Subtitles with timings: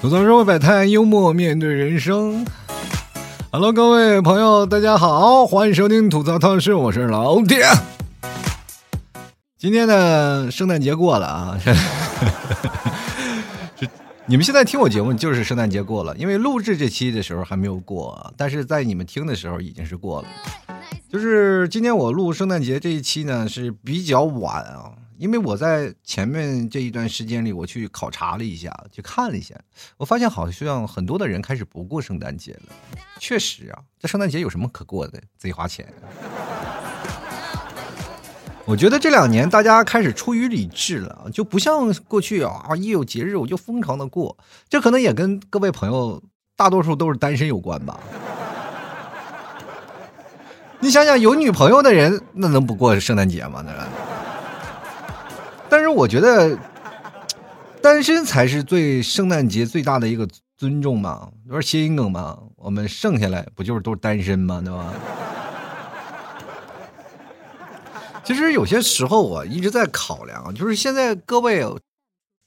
[0.00, 2.46] 吐槽社会百态，幽默面对人生。
[3.52, 7.66] Hello，各位朋友，大家好，欢迎收听吐槽透视，我是老铁。
[9.58, 11.60] 今天的圣诞节过了啊，
[14.24, 20.28] 你们现在听我节目就是圣诞节过了，因为录制这期的时候还没有过，但是在你们听的时候已经是过了。
[21.12, 24.92] 就是今天我录圣诞节这一期呢是比较晚啊。
[25.20, 29.54] 因为我在前面这一段时间里，我去考察了一下，去看了一下，
[29.98, 32.72] 我发现好像很多的人开始不过圣诞节了。
[33.18, 35.20] 确实啊，这圣诞节有什么可过的？
[35.36, 35.86] 贼花钱。
[38.64, 44.34] 我觉得这两年大家开始出于理智了，就不像过去啊，一有节日我就疯狂的过。
[44.70, 46.22] 这可能也跟各位朋友
[46.56, 48.00] 大多数都是单身有关吧。
[50.78, 53.62] 你想想，有女朋友的人，那能不过圣诞节吗？
[53.66, 53.86] 那个？
[55.70, 56.58] 但是我觉得，
[57.80, 62.36] 单身才是对圣诞节最大的一个尊重嘛，不是谐音梗嘛？
[62.56, 64.60] 我们剩下来不就是都是单身吗？
[64.60, 64.92] 对吧？
[68.24, 71.64] 其实有些时候我一直在考量，就是现在各位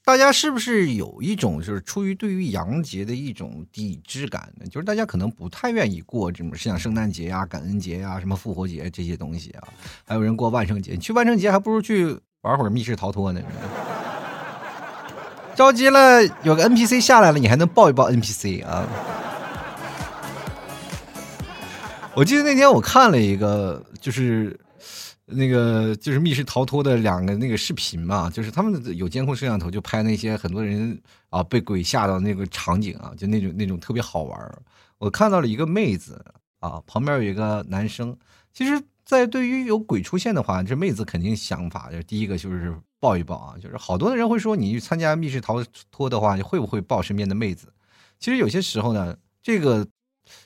[0.04, 4.66] 大家是不是有一种就是出于对于洋节的一种抵制感呢？
[4.66, 9.66] 就是大家可能不太愿意过这种像圣诞节呀、感恩节呀、什么复活节这些东西啊，
[10.04, 12.18] 还有人过万圣节，你去万圣节还不如去。
[12.44, 13.40] 玩会儿密室逃脱呢，
[15.56, 18.86] 着急了，有个 NPC 下来了，你还能抱一抱 NPC 啊？
[22.14, 24.60] 我记得那天我看了一个，就是
[25.24, 34.38] 那个就是密室逃脱的两个那个视频嘛，就是他们有监控摄像头就拍那些很多人啊被鬼吓到那个场景啊，就那种那种特别好玩
[34.98, 36.22] 我看到了一个妹子
[36.60, 38.14] 啊，旁边有一个男生，
[38.52, 38.78] 其实。
[39.04, 47.70] 在对于有鬼出现的话，这妹子肯定想法就是第一个就是抱一抱啊，就是好多的人会说你去参加密室逃脱的话，你会不会抱身边的妹子？
[48.18, 49.86] 其实有些时候呢，这个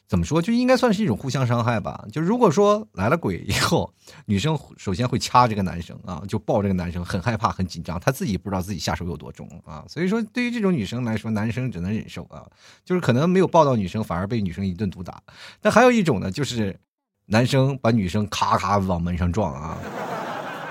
[0.09, 2.05] 怎么说就应该算是一种互相伤害吧。
[2.11, 3.95] 就如果说来了鬼以后，
[4.27, 9.85] 女生首先会掐这个男生啊，就抱这个男生，很害怕很紧张，她自己不知道自己下手有多重啊。
[9.89, 12.45] 所以说对于这种女生来说，男生只能忍受啊，
[12.85, 15.23] 就是可能没有抱到女生，反而被女生一顿毒打。
[15.61, 16.77] 但还有一种呢，就是。
[17.31, 19.79] 男生把女生咔咔往门上撞啊！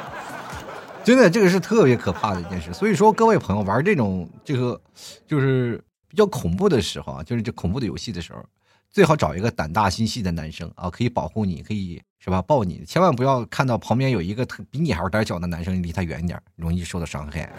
[1.05, 2.73] 真的，这个是特别可怕的一件事。
[2.73, 4.81] 所以说，各位朋友玩这种这个
[5.27, 8.43] 就是比较恐怖的时候啊，就是这恐怖的游戏的时候，
[8.89, 12.41] 最好找一个胆大心细的男生啊，可以保护你，可以是吧？
[12.41, 17.53] 抱你，千万不要看到旁边有一个特比你还要胆小的男生，离他远点，容易受到伤害。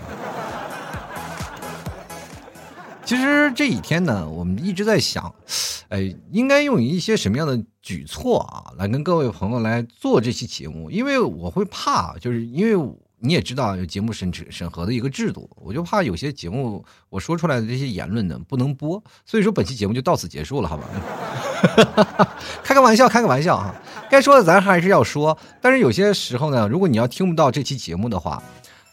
[3.09, 5.35] 其实这几天呢，我们一直在想，
[5.89, 10.91] 哎，应该用一些什么样的举措啊，来跟各位朋友来做这期节目？
[10.91, 22.37] 因为我会怕，就是因为你也知道有节目审审核的一个制度，我就怕有些节目我说出来的这些言论呢不能播，所以说本期节目就到此结束了，好吧？
[22.63, 23.75] 开个玩笑，开个玩笑啊！
[24.11, 28.43] 该说的咱还是要说，但是有些时候呢，如果你要听不到这期节目的话。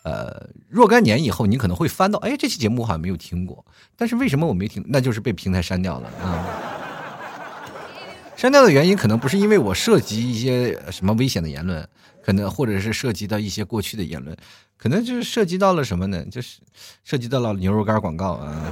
[0.05, 3.65] 呃，若干年以后，你可能会翻到，哎，这期节目我好像没有听过，
[3.97, 4.85] 但是为什么我没听？
[4.87, 6.45] 那就是被平台删掉了啊。
[8.35, 11.89] 删掉的原因可能不是因为我涉及一些什么危险的言论，
[12.21, 14.37] 可能或者是涉及到一些过去的言论，
[14.77, 16.23] 可能就是涉及到了什么呢？
[16.25, 16.59] 就是
[17.03, 18.71] 涉及到了牛肉干广告啊。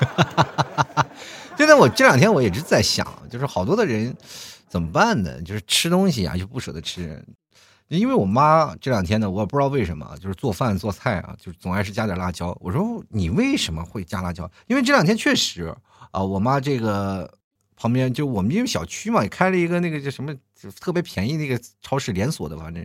[1.58, 4.16] 现在我这两天我一直在想，就是好多的人
[4.68, 5.42] 怎么办呢？
[5.42, 7.22] 就是吃东西啊，就不舍得吃。
[7.88, 12.56] 因为我妈这两天呢，我也不知道为什么，就是做饭做菜啊，就总爱是加点辣椒。
[12.60, 14.50] 我说你为什么会加辣椒？
[14.66, 15.74] 因为这两天确实
[16.10, 17.30] 啊，我妈这个
[17.76, 20.34] 旁边就我们因为小区嘛，也开了一个那个叫什么
[20.80, 22.82] 特别便宜那个超市连锁的，反正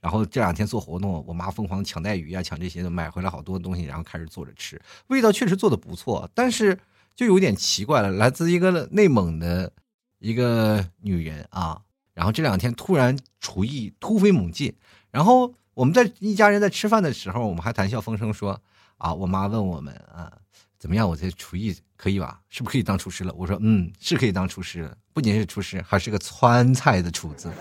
[0.00, 6.76] 然后这两天做活动，我妈疯狂抢带鱼啊，抢这些的，买回来好多东西，然后开始做着吃，味道确实做的不错，但是
[7.14, 9.72] 就有点奇怪了，来自一个内蒙的
[10.18, 11.80] 一个女人啊。
[12.20, 14.74] 然后这两天突然厨艺突飞猛进，
[15.10, 18.60] 然后我们在一家人在吃饭的时候，我们还谈笑风生说
[18.98, 20.30] 啊，我妈问我们啊，
[20.78, 21.08] 怎么样？
[21.08, 22.42] 我这厨艺可以吧？
[22.50, 23.32] 是不是可以当厨师了？
[23.32, 27.50] 我说嗯，是可以当厨师了，不仅是厨师，还是个川菜的厨子。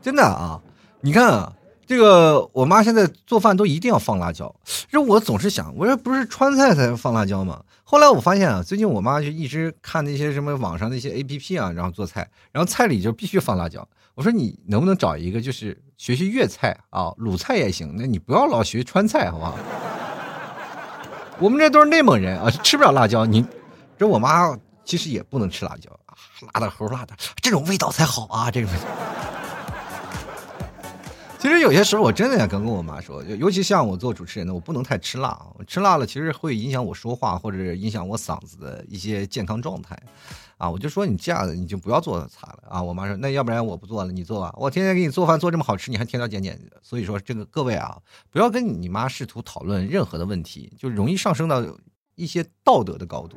[0.00, 0.58] 真的啊，
[1.02, 1.54] 你看啊。
[1.86, 4.54] 这个我妈现在做饭都一定要放辣椒，
[4.90, 7.62] 这我总是想，我说不是川菜才放辣椒吗？
[7.82, 13.86] 后来我发现啊，最近我妈就一直看那些什么网上那些 A P P 啊，然后做菜，然后菜里就必须放辣椒。
[14.14, 19.58] 我说你能不能找一个就是学学粤菜啊，鲁菜也行，那你不要老学川菜好不好？
[21.38, 23.26] 我们这都是内蒙人啊，吃不了辣椒。
[23.26, 23.44] 你
[23.98, 26.16] 这我妈其实也不能吃辣椒啊，
[26.54, 28.68] 辣的齁辣的，这种味道才好啊，这个。
[31.44, 39.94] 其实有些时候我真的也跟跟我妈说，尤其像我做主持人的，我不能太吃辣，吃辣了其实会影响我说话或者影响我嗓子的一些健康状态。
[40.56, 42.82] 啊，我就说你这样的你就不要做菜了啊！
[42.82, 44.54] 我妈说那要不然我不做了，你做吧。
[44.56, 46.80] 我天天给你做饭做这么好吃，你还挑挑拣拣的。
[46.82, 47.98] 所以说这个各位啊，
[48.30, 51.62] 不要跟你妈试图讨论任何的问题，就容易上升到
[52.14, 53.36] 一些道德的高度。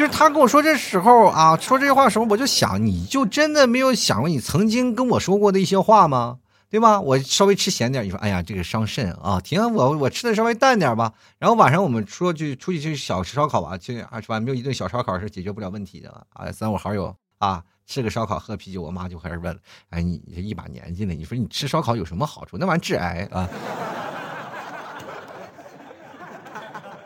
[0.00, 6.38] 就是他跟我说这时候啊，说这些话的时候，我就想，你就真的没有想过你曾经跟我说过的一些话吗？
[6.70, 6.98] 对吧？
[6.98, 9.38] 我稍微吃咸点，你说，哎呀，这个伤肾啊！
[9.42, 11.12] 停，我我吃的稍微淡点吧。
[11.38, 14.40] 然后晚上我们说去出去去小吃烧烤吧，去啊是吧？
[14.40, 16.50] 没有一顿小烧烤是解决不了问题的啊！
[16.50, 19.60] 三五好友啊，吃个烧烤喝啤酒，我妈就开始问了，
[19.90, 22.56] 哎，你这一把年纪了，你说你吃烧烤有什么好处？
[22.56, 23.46] 那玩意致癌啊！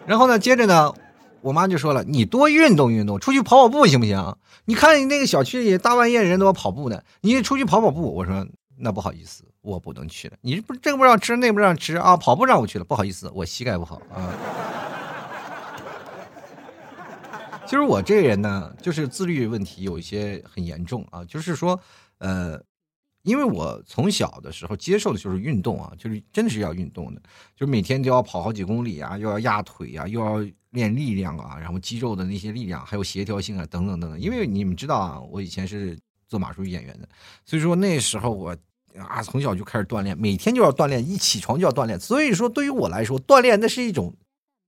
[0.06, 0.94] 然后呢，接着呢，
[1.44, 4.36] 我妈就说了，你多运动运动，出去跑跑步行不行？
[4.64, 8.14] 你看你那个小区里大半夜人都要跑步呢，你出去跑跑步。
[8.14, 8.46] 我说
[8.78, 9.44] 那不好意思。
[9.60, 12.14] 我不能去了，你不这不让吃，那不让吃啊！
[12.18, 14.28] 跑步让我去了，不好意思，我膝盖不好啊。
[17.64, 21.80] 其实我这个人呢，就是自律问题有一些很严重啊，就是说，
[22.18, 22.60] 呃，
[23.24, 27.20] 因为我从小的时候接受的就是运动啊，就是真的是要运动的，
[27.56, 30.38] 就是每天都要跑好几公里啊，又要压腿啊，又要
[30.70, 34.20] 练力量啊，然后肌肉的那些力量，还有协调性啊，等等等等。
[34.20, 35.98] 因为你们知道啊，我以前是
[36.28, 37.08] 做马术演员的，
[37.44, 38.56] 所以说那时候我。
[38.96, 41.98] 啊，从小就开始锻炼，每天就要锻炼，一起床就要锻炼。
[41.98, 44.14] 所以说，对于我来说，锻炼那是一种，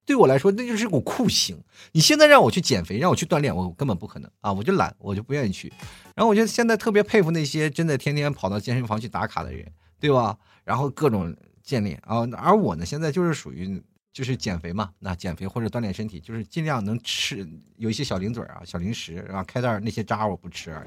[0.04, 1.56] 对我来说那就是一种酷刑。
[1.92, 4.52] 你现在让我去减肥，让我去锻炼，我根本不可能啊！
[4.52, 5.72] 我就懒，我就不愿意去。
[6.16, 9.70] 然后我觉得现在特别佩服那些真的天天跑到健身房去打卡的人，
[10.00, 10.36] 对吧？
[10.64, 13.82] 然后各种健练啊，而我呢，现在就是属于
[14.14, 17.46] 就是减肥嘛，那减肥或者锻炼身体，就是尽量能吃
[17.76, 20.86] 有一些小零嘴啊、小零食，然后开袋那些渣我不吃而已。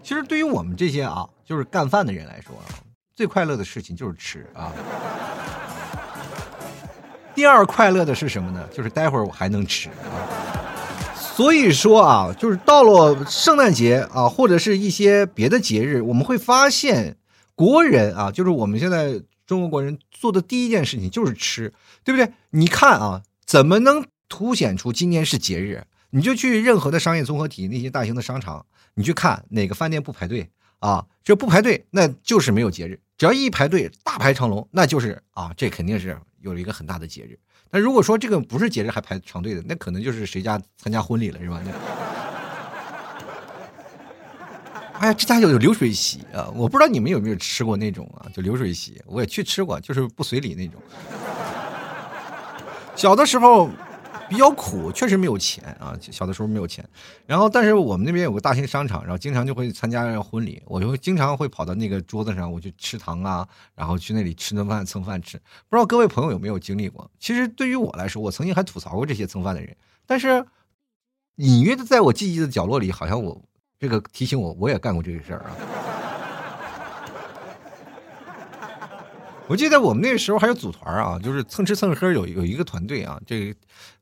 [0.02, 2.54] 其实对于我们这些啊，就是干饭的人来说，
[3.14, 4.72] 最快乐的事情就是吃啊。
[7.34, 8.66] 第二快乐的是什么呢？
[8.72, 10.67] 就是待会儿我还能吃啊。
[11.38, 17.16] 所以说啊，就是到了圣诞节啊，或者是一些别的节日，我们会发现
[17.54, 22.32] 国人啊，就是我们现在中国国人做的第一件事情就是吃，对不对？
[22.50, 25.84] 你看啊，怎么能凸显出今天是节日？
[26.10, 28.66] 你就去任何的商业综合体那些大型的商场。
[28.94, 30.50] 你去看哪个饭店不排队
[30.80, 31.06] 啊？
[31.22, 32.98] 这不排队，那就是没有节日。
[33.16, 37.38] 只要一排队，大排长龙，那就是啊，这肯定是有一个很大的节日。
[37.70, 41.60] 那如果说这个不是节日还排长队的，那可能就是谁家参加婚礼了，是吧？
[45.00, 46.50] 哎呀，这家有有流水席啊！
[46.54, 50.80] 我不知道你们有没有吃过那种啊，就流水席，我也去吃过，就是不随礼那种。
[52.96, 53.70] 小的时候。
[54.28, 55.96] 比较苦，确实没有钱啊。
[56.00, 56.86] 小的时候没有钱，
[57.26, 65.38] 然后但是我们那边有个大型商场，然后经常就会参加婚礼，我就经常会跑到那个桌子上，我去吃糖啊，然后去那里吃顿饭蹭饭吃。
[65.68, 67.10] 不知道各位朋友有没有经历过？
[67.18, 69.74] 其实对于我来说，我曾经还吐槽过这些蹭饭的人，
[70.06, 70.44] 但是
[71.36, 73.40] 隐约的在我记忆的角落里，好像我
[73.78, 75.56] 这个提醒我，我也干过这个事儿啊。
[79.46, 83.58] 我记得我们那个时候还有组团啊，就是蹭吃蹭喝有有一个团队啊，这个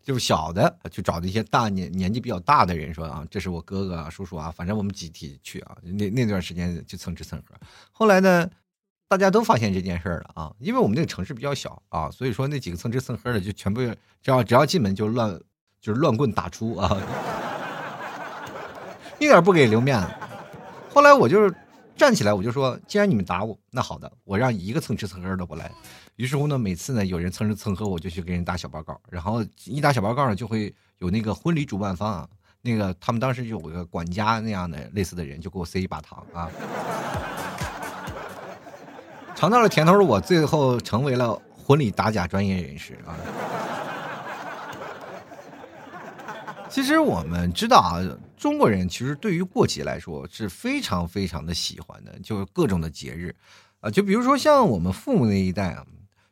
[0.07, 7.57] 就是小的就找的一些大年年纪比较大的人说啊，这是我哥哥啊叔叔啊，反正我们集体去啊，那那段时间就蹭吃蹭喝。
[7.91, 8.49] 后来呢，
[9.09, 13.81] 大家都发现这件事了啊，因为我们那个城市比较小啊，所以说那几个蹭吃蹭喝的就全部
[14.23, 15.29] 只要只要进门就乱
[15.81, 16.97] 就是乱棍打出啊，
[19.19, 20.09] 一点不给留面子。
[20.95, 21.53] 后来我就是。
[21.99, 25.73] 站起来，我就说，既然你们打我，那好的，我让一个蹭吃蹭喝的不来。
[26.17, 29.01] 于是乎呢，每次呢有人蹭吃蹭喝，我就去给人打小报告。
[29.11, 32.29] 然后一打小报告呢，就会有那个婚礼主办方啊，
[32.63, 36.51] 那个他们当时有个管家那样的类似的人，就给我塞一把糖啊。
[39.35, 43.15] 尝到了甜头的我，最后成为了婚礼打假专业人士啊。
[46.71, 48.01] 其实我们知道啊，
[48.37, 53.35] 中国人其实对于过节来说是非常非常的喜欢的，就是各种的节日，
[53.81, 55.85] 啊，就比如说像我们父母那一代啊，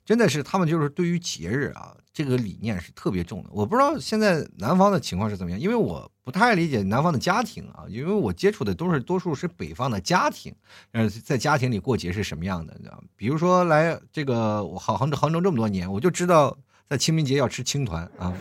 [0.05, 3.49] 真的是他们就是对于节日啊这个理念是特别重的。
[3.53, 10.55] 我不知道现在南方的情况是怎么样，因为我不太理解南方的家庭啊，因为我接触的都是多数是北方的家庭，
[10.93, 12.75] 呃，在家庭里过节是什么样的？
[12.79, 16.57] 你知道比如说来这个我杭杭州杭州这么多年，我就知道
[16.89, 18.33] 在清明节要吃青团啊。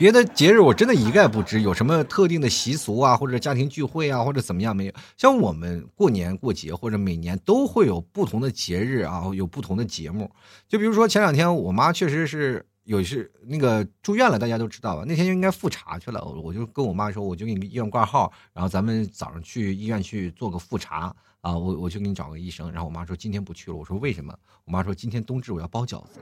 [0.00, 4.92] 别的节日我真的一概不知，有什么特定的习俗啊，或者家庭聚会啊，或者怎么样没有？
[5.18, 10.30] 像我们过年过节或者每年都会有不同的节日啊，有不同的节目。
[10.66, 15.04] 就比如说前两天我妈确实是有是那个住院了，大家都知道吧？
[15.06, 22.72] 那天就应该复查去了，我就跟我妈说，我就给你医院挂号，然后咱们早上去医院去做个复查啊，我我就给你找个医生。
[22.72, 24.34] 然后我妈说今天不去了，我说为什么？
[24.64, 26.20] 我妈说今天冬至我要包饺子。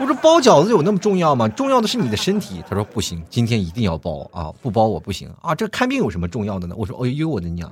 [0.00, 1.48] 我说包饺子有那么重要吗？
[1.48, 2.62] 重要的是你的身体。
[2.68, 5.54] 他说不行，今天一定要包啊，不包我不行啊。
[5.54, 6.74] 这看病有什么重要的呢？
[6.78, 7.70] 我说哎呦我的娘！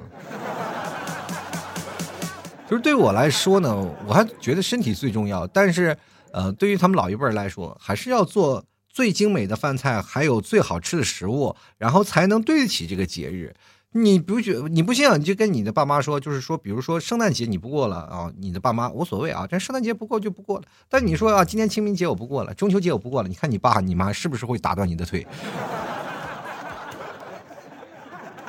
[2.69, 5.97] 就是对我来说呢，我还觉得身体最重要，但是。
[6.33, 13.55] 呃，对于他们老一辈儿来说，还是要做最精美的饭菜，还有最好吃的食物，然后才能对得起这个节日。
[13.93, 20.65] 你不觉你不信，你就跟你的爸妈说，就是说，比如说圣诞节你不过了啊，你的爸妈无所谓啊，这圣诞节不过就不过了。
[20.89, 25.27] 但你说啊，今天清明节我不过了，中秋节我不过了，你看你爸你妈是不是会打断你的腿？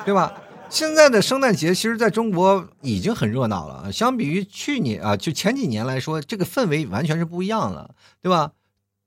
[0.04, 0.32] 对吧？
[0.70, 3.90] 现在的圣诞节，其实在中国已经很热闹了。
[3.90, 8.52] 相比于去年啊，就前几年来说，这个氛围完全是不一样了，对吧？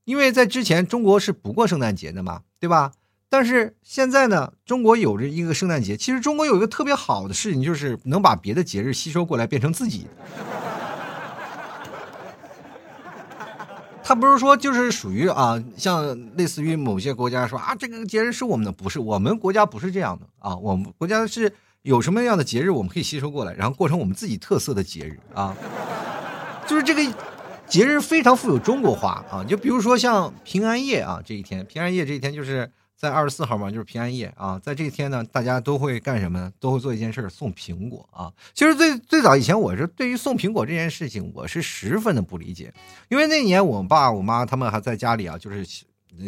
[0.05, 2.93] 因为在之前，中国是不过圣诞节的嘛，对吧？
[3.31, 5.95] 但是现在呢，中国有着一个圣诞节。
[5.95, 10.09] 其实中国有一个特别好的事情，就是能把别的节日吸收过来，变成自己的。
[14.03, 25.55] 他不是说就是属于啊，像类似于某些国家说啊，这个节日是我们的，不是我们国家不是这样的啊，我们国家是有什么样的节日我们可以吸收过来，然后过成我们自己特色的节日啊，
[26.67, 27.01] 就是这个
[27.65, 32.69] 节日非常富有中国化啊，就比如说像平安夜啊这一天，平安夜这一天就是。
[33.01, 36.53] 在二十四号嘛，就是平安夜啊，在这一天呢，大家都会干什么呢？
[36.59, 38.31] 都会做一件事送苹果啊。
[38.53, 42.71] 其实最最早以前，我是对于送苹果这件事情，我是十分的不理解，
[43.09, 45.83] 因为那年我爸我妈他们还在家里啊，就是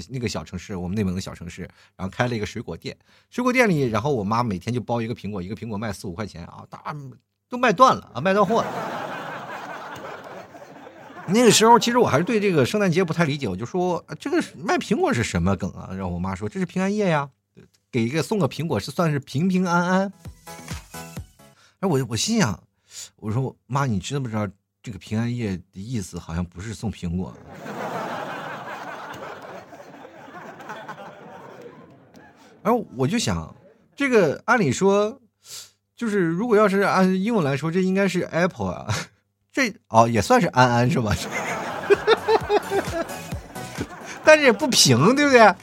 [0.10, 1.62] 那个小城市，我们内蒙的小城市，
[1.96, 2.98] 然后开了一个水果店，
[3.30, 6.84] 水果店里，然后我妈每天就包一个苹果，一个苹果卖四五块钱啊，大
[7.48, 9.13] 都卖断了啊，卖断货了。
[11.28, 15.90] 那个时候，其实我还是对这个圣诞节不太理解，我就说这个卖苹果是什么梗啊？
[15.92, 17.30] 然后我妈说这是平安夜呀，
[17.90, 20.14] 给一个送个苹果是算是平平安安。
[21.80, 22.62] 哎，我我心想，
[23.16, 24.48] 我说妈，你知不知道
[24.82, 26.20] 这个平安夜的意思？
[26.20, 27.34] 好像不是送苹果。
[32.62, 33.56] 然后我就想，
[33.96, 35.22] 这个按理说，
[35.96, 38.94] 就是如果要是按英文来说，这应该是 Apple 啊。
[39.54, 41.16] 这哦也算是安安是吧？
[44.26, 45.40] 但是也不平，对不对？
[45.42, 45.58] 啊，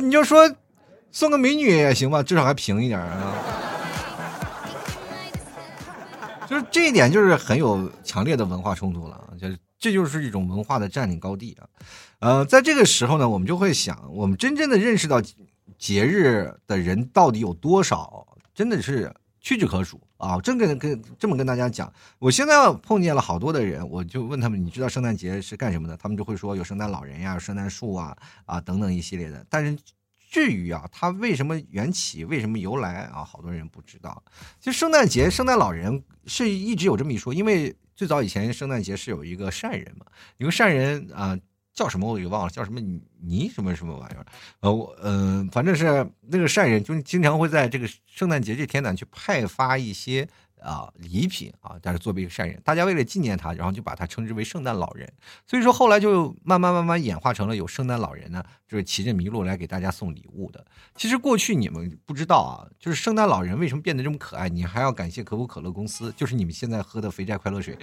[0.00, 0.48] 你就说
[1.10, 3.34] 送个美女也行吧，至少还平一点啊。
[6.46, 9.18] 就是这一点，就是很有强烈的文化冲突了。
[9.40, 11.66] 就是这就是一种文化的占领高地啊。
[12.18, 15.22] 呃，在这个时候呢，我们就会想，我们真正的认识到
[15.78, 19.10] 节日的人到底有多少，真的是。
[19.44, 20.40] 屈指可数啊！
[20.40, 25.94] 真跟跟这么跟大家讲，我现在碰见了好多的人，我就问他们，你知道圣诞节是干什么的？
[25.98, 29.44] 他们就会说有圣诞老人呀、圣诞树啊啊等等一系列的。
[29.50, 29.78] 但是
[30.30, 34.22] 至于啊，它为什么缘起、为什么由来啊，好多人不知道。
[34.58, 40.06] 其实圣诞节、圣诞老人是一直有这么一说，因为最早以前圣诞节是有一个善人嘛，
[40.38, 41.38] 有个善人啊。
[41.74, 42.80] 叫什么我给忘了，叫什么
[43.20, 44.24] 泥什么什么玩意儿？
[44.60, 50.28] 呃，我嗯，反正是那个善人，就经常会在这个圣诞节这天呢，去派发一些
[50.62, 55.12] 啊礼品啊，但是作为一个善人，大家为了纪念他，然后就把他称之为圣诞老人。
[55.48, 60.64] 所以说后来就慢慢慢慢演化成了有圣诞老人呢，就是骑着麋鹿来给大家送礼物的。
[60.94, 67.76] 其实过去你们不知道啊，就是圣诞老人为什么变得这么可爱，你还要感谢可口可乐公司，就是你们现在喝的肥宅快乐水，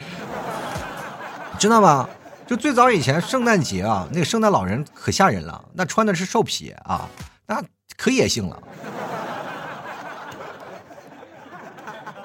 [1.59, 2.09] 知道吗？
[2.47, 7.07] 就最早以前圣诞节啊，那个圣诞老人可吓人了，那穿的是兽皮啊，
[7.45, 7.63] 那
[7.95, 8.61] 可野性了。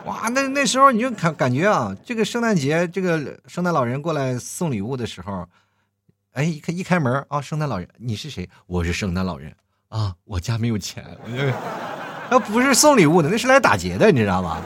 [0.04, 5.46] 哇，那那时候你就感感觉啊，这个圣诞节，这个圣诞老人过来送礼物的时候，
[6.32, 8.49] 哎，一开一开门啊，圣诞老人，你是谁？
[8.66, 9.54] 我是圣诞老人
[9.88, 11.04] 啊，我家没有钱，
[12.28, 14.61] 那不是送礼物的，那是来打劫的，你知道吗？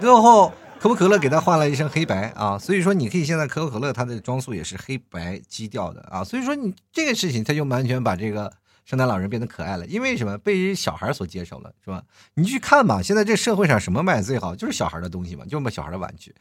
[0.00, 0.52] 最后。
[0.86, 8.52] 可口可乐给他换了一身黑白啊，所以说你可以现在可口可乐它的装束也是黑白基调的啊，所以说你这个事情他就完全把这个
[8.84, 12.04] 圣诞老人变得可爱了，因为什么被小孩所接受了是吧？
[12.34, 16.32] 你去看吧，现在这社会上什么卖的最好就是小孩的东西嘛，就卖小孩的玩具，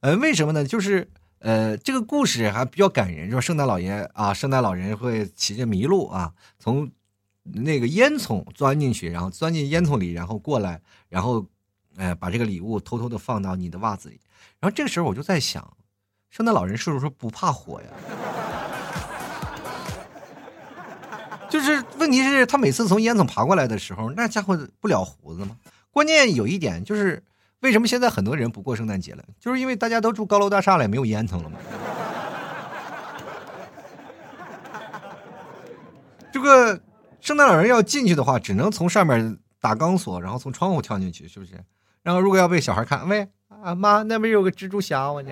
[0.00, 0.64] 呃，为什么呢？
[0.64, 1.08] 就是
[1.38, 6.90] 呃这个故事还比较感人，说圣诞老爷啊，圣诞老人会骑着麋鹿啊，从
[7.42, 11.46] 那个烟囱钻进去，然后钻进烟囱里，然后过来，然后。
[11.96, 14.20] 哎，把这个礼物偷偷的放到你的袜子里，
[14.60, 15.76] 然后这个时候我就在想，
[16.30, 17.88] 圣诞老人是不是不怕火呀？
[21.48, 25.56] 就是问题是，他每次从烟囱爬过来的时候，那家伙不了胡子吗？
[25.92, 27.22] 关键有一点就是，
[27.60, 29.22] 为什么现在很多人不过圣诞节了？
[29.38, 31.56] 就是因为大家都住高楼大厦了，没有烟囱了嘛。
[36.32, 36.80] 这个
[37.20, 41.52] 圣诞老人要进去的话，只能从上面打钢索，然后从窗户跳进去，是不是？
[42.04, 45.30] 然后如果要被小孩看，喂，啊妈，那边有个蜘蛛侠，我这，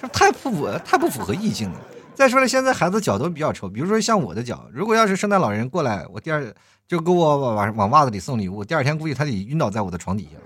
[0.00, 1.78] 这太不符，太不符合意境了。
[2.14, 6.42] 再说了，现在孩子脚都比较臭，比如说像我的脚，如果要是圣诞老人过来，我第二
[6.88, 10.38] 就给我往往袜子里送礼物，第二天估计他得晕倒在我的床底下。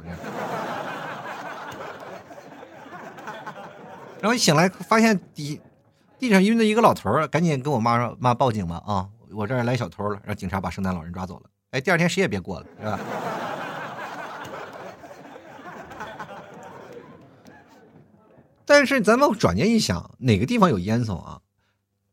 [4.20, 5.60] 然后一醒来发现地
[6.18, 8.82] 地上晕的一个老头儿，赶紧跟我妈说：“妈，报警吧！
[8.84, 11.42] 啊，我这儿来小偷了。”让警察把圣诞老人抓走了。
[11.70, 12.98] 哎，第二天谁也别过了，是吧？
[18.70, 21.40] 但是咱们转念一想，哪个地方有烟囱啊？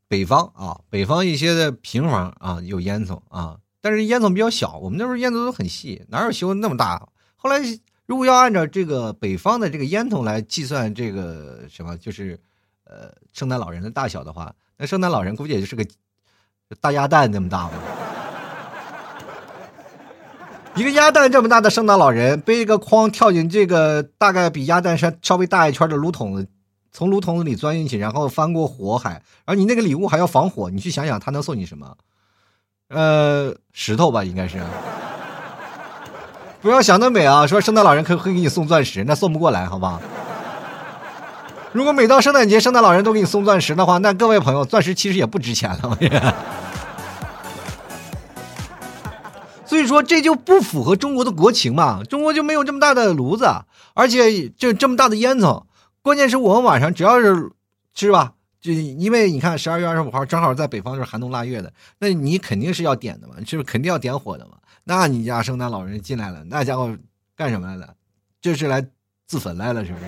[0.07, 4.75] 北方啊，北方一些的平房啊有烟囱啊，但是烟囱比较小。
[4.79, 7.09] 我们那时候烟囱都很细，哪有修那么大？
[7.35, 7.59] 后来
[8.07, 12.39] 如果要按照这个北方的这个烟囱来计算这个什么，就是
[12.85, 15.85] 呃圣诞老人的大小的话，那圣诞老人估计也就是个
[16.81, 18.06] 大鸭蛋那么大吧。
[20.77, 26.47] 一个鸭蛋这么大的圣诞老人背一个筐跳进这个大概比鸭蛋稍稍微大一圈的炉筒子。
[26.91, 31.95] 从炉筒子里钻进去，然后翻过火海，然后你那个礼物还要防火，你去想想他能送你什么？
[32.89, 34.59] 呃，石头吧，应该是。
[36.61, 39.99] 不要想得美啊，说圣诞老人可会给你送钻石，那送不过来，好吧？
[41.71, 45.79] 如果每到圣诞节，圣诞老人都给你送钻石的话，那各位朋友，钻石其实也不值钱了。
[45.83, 45.95] 我
[49.87, 53.45] 说这就不符合中国的国情嘛，中国就没有这么大的炉子，
[53.93, 55.63] 而且就这么大的烟囱。
[56.01, 57.51] 关键是我们晚上只要是
[57.93, 64.57] 是吧，就因为你看十二月二十五号正好在北方是寒冬腊月的，那你肯定是要点的嘛，是不是肯定要点火的嘛？
[64.83, 66.95] 那你家圣诞老人进来了，那家伙
[67.35, 67.93] 干什么来了？
[68.39, 68.85] 这是来
[69.25, 70.05] 自焚来了，是不是？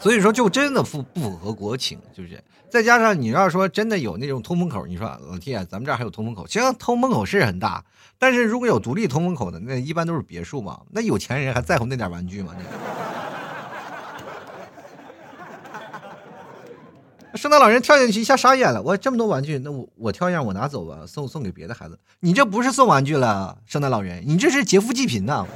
[0.00, 2.42] 所以说就真的不不符合国情，就是？
[2.70, 7.84] 再加上你要说真的有那种通风口，你说老天，咱们这儿还有通风口，其实通风口是很大。
[8.18, 10.80] 但是如果有独立通风口的，那一般都是别墅嘛。
[10.90, 12.54] 那有钱人还在乎那点玩具吗？
[17.34, 21.98] 圣诞老人跳进去一下傻眼了，我这么多玩具，那我我挑一样我拿走吧，送送给别的孩子。
[22.20, 25.46] 你这不是送玩具了，圣诞老人，你这是劫富济贫呐！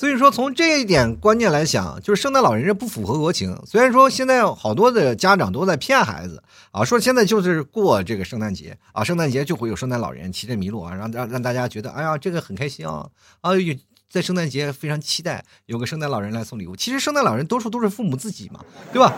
[0.00, 3.54] 所以说，从这一点观念来讲，就是圣诞老人这不符合国情。
[3.66, 13.06] 虽然说现在好多的家长都在骗孩子啊，说现在就是过这个圣诞节啊，圣诞节就会有圣诞老人骑着麋鹿啊，让让让大家觉得，哎呀，这个很开心啊
[13.42, 13.50] 啊，
[14.08, 16.74] 在圣诞节非常期待有个圣诞老人来送礼物。
[16.74, 19.14] 其实圣诞老人多数都是父母自己嘛，对吧？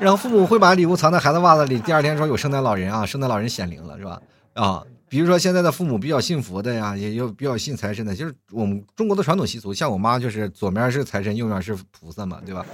[0.00, 4.20] 然后父母会把礼物藏在孩子袜子里，第二天说有圣诞老人啊，圣诞老人显灵了，是吧？
[4.52, 4.82] 啊。
[5.08, 9.72] 比如说现在的父母比较信佛的呀，也有比较信财神的，就是我们中国的传统习俗。
[9.72, 12.64] 像我妈就是左面是财神，右面是菩萨嘛，对吧？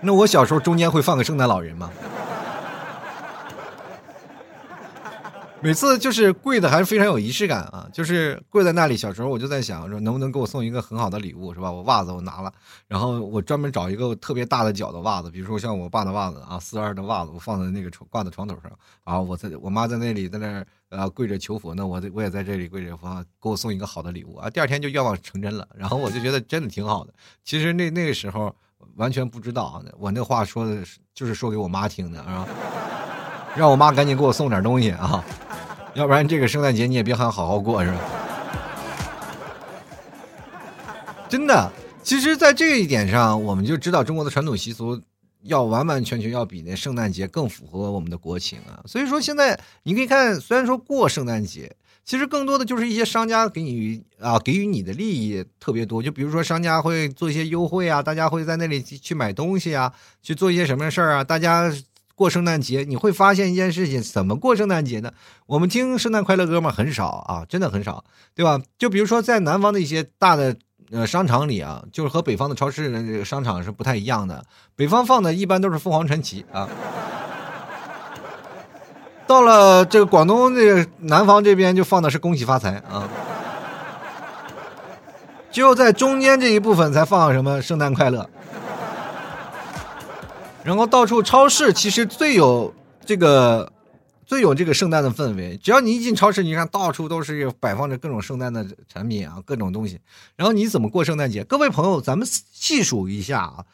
[0.00, 1.90] 那我小时候中间会放个圣诞老人吗。
[5.64, 8.94] 每次就是跪的还是非常有仪式感啊，就是跪在那里。
[8.94, 11.72] 小时候我就在想，说能不能给我送一个很好的礼物，是吧？
[11.72, 12.52] 我袜子我拿了，
[12.86, 18.70] 然后我专门找一个特别大的脚的袜子，比如说像我爸的袜子啊，四二的袜子，我放在那个床挂在床头上
[19.04, 19.18] 啊。
[19.18, 24.50] 我在我妈在那里在那呃跪着求佛，那我我也在这里跪着佛，给我送一个好的礼物啊。
[24.50, 27.14] 第二天就愿望成真了，然后我就觉得真的挺好的。
[27.42, 28.54] 其实那那个时候
[28.96, 30.82] 完全不知道啊，我那话说的
[31.14, 32.46] 就是说给我妈听的啊，
[33.56, 35.24] 让我妈赶紧给我送点东西啊。
[35.94, 37.98] 要不然这个圣诞节你也别喊好好过是吧？
[41.28, 41.70] 真的，
[42.02, 45.00] 其实，在这一点上，我们就知道中国的传统习俗
[45.42, 48.82] 要完完全全要比那圣诞节更符合我们的国情啊。
[48.86, 56.02] 所以说，现在你可以看，虽然说过圣诞节，其实更多的就是一些商家给你啊给予你的利益特别多。
[56.02, 61.72] 就比如说，商家会做一些优惠啊，大家会在那里去买东西啊，去做一些什么事儿啊，大家。
[62.14, 65.12] 过圣诞节你会发现一件事情，怎么过圣诞节呢？
[65.46, 68.60] 我们听圣诞快乐歌嘛，很少啊，真的很少，对吧？
[68.78, 70.56] 就比如说在南方的一些大的
[70.92, 74.44] 呃商场里啊，就是和北方的超市的这个商场是不太一样的。
[74.76, 76.68] 北方放的一般都是凤凰传奇啊，
[79.26, 83.08] 到了这个广东这个南方这边就放的是恭喜发财啊，
[85.50, 88.30] 只有在中间这一部分才放什么圣诞快乐。
[90.64, 92.74] 然后到处超市其实最有
[93.04, 93.70] 这个
[94.24, 100.00] 最有这个圣诞的氛围，只要你一进超市，你看到处都是摆放着各种圣诞的产品啊，各种东西。
[100.36, 101.44] 然后你怎么过圣诞节？
[101.44, 103.66] 各位朋友，咱们细数一下啊，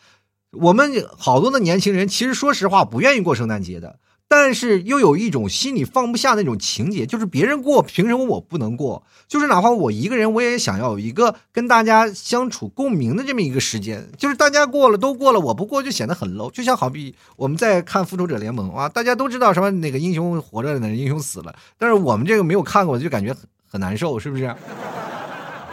[0.50, 4.00] 我们好多的年轻人其实说实话不愿意过圣诞节的，
[4.32, 9.02] 但是又有一种心里放不下那种情节，就是别人过，凭什么我不能过？
[9.26, 14.08] 就是哪怕我一个人，我也想要一个跟大家相处共鸣的这么一个时间。
[14.16, 16.48] 就是大家过了都过了，我不过就显得很 low。
[16.52, 24.54] 就像好比我们在看《复仇者联盟》啊，大家都知道什么哪个英雄活着，哪个英雄死了，但是我们这个没有看过，就感觉很很难受，是不是？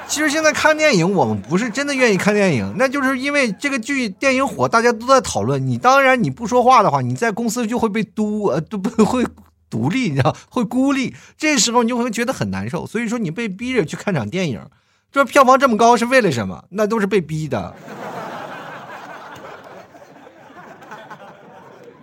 [0.07, 5.67] 其实现在看电影，我们不是真的愿意看电影，那就是因为这个剧电影火，大家都在讨论。
[5.67, 9.25] 你当然你不说话的话，你在公司就会被督呃都不会
[9.69, 11.13] 独立，你知道会孤立。
[11.37, 12.87] 这时候你就会觉得很难受。
[12.87, 14.61] 所以说你被逼着去看场电影，
[15.11, 16.63] 这票房这么高是为了什么？
[16.69, 17.75] 那都是被逼的。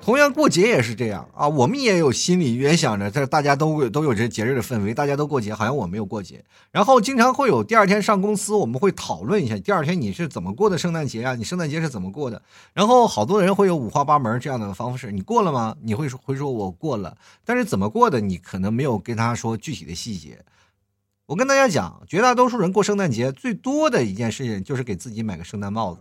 [0.04, 6.44] 同样过节也是这样啊，我们也有心里也想着，这大家都都有这节日的氛围，大家都过节，好像我没有过节。
[6.70, 11.34] 然后经常会有第二天上公司，我们会讨论一下第二天你是怎么过的圣诞节啊？
[11.34, 12.42] 你圣诞节是怎么过的？
[12.74, 15.74] 然后好多人会有五花八门这样的方式，你过了吗？
[15.80, 20.38] 你会会说我过了，但是怎么过的你可能没有跟他说具体的细节。
[21.24, 26.00] 我跟大家讲，绝大多数人过圣诞节最多的一件事情就是给自己买个圣诞帽子。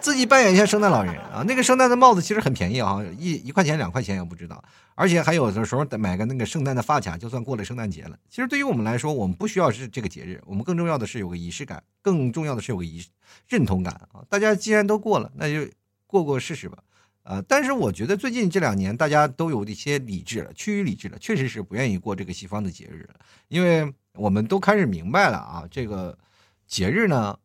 [0.00, 4.62] 自己扮演一下圣诞老人啊，那个圣诞的帽子其实很便宜啊，一一块钱两块钱也不知道，
[4.94, 8.18] 而且还有的时候买个那个圣诞的发卡，就算过了圣诞节了。
[8.28, 13.04] 其实对于我们来说，我们不需要是这个节日，我们更重要的是有个仪式感，更重要的是有个仪
[13.48, 14.24] 认同感啊。
[14.28, 15.70] 大家既然都过了，那就
[16.06, 16.78] 过过试试吧，
[17.22, 17.42] 啊！
[17.46, 23.14] 但是我觉得最近这两年大家都有一些理智了，趋于理智了，确实是不愿意过这个西方的节日了，
[23.48, 26.18] 因为我们都开始明白了啊，这个
[26.66, 27.38] 节日呢。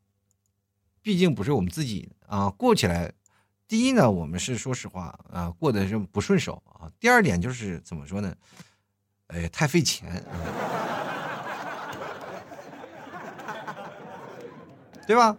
[1.05, 3.13] 毕竟不是我们自己啊，过起来，
[3.67, 6.89] 第一呢，我们是说实话啊，过得是不顺手啊。
[6.99, 8.35] 第二点就是怎么说呢？
[9.27, 10.25] 哎，太费钱，
[15.05, 15.37] 对吧？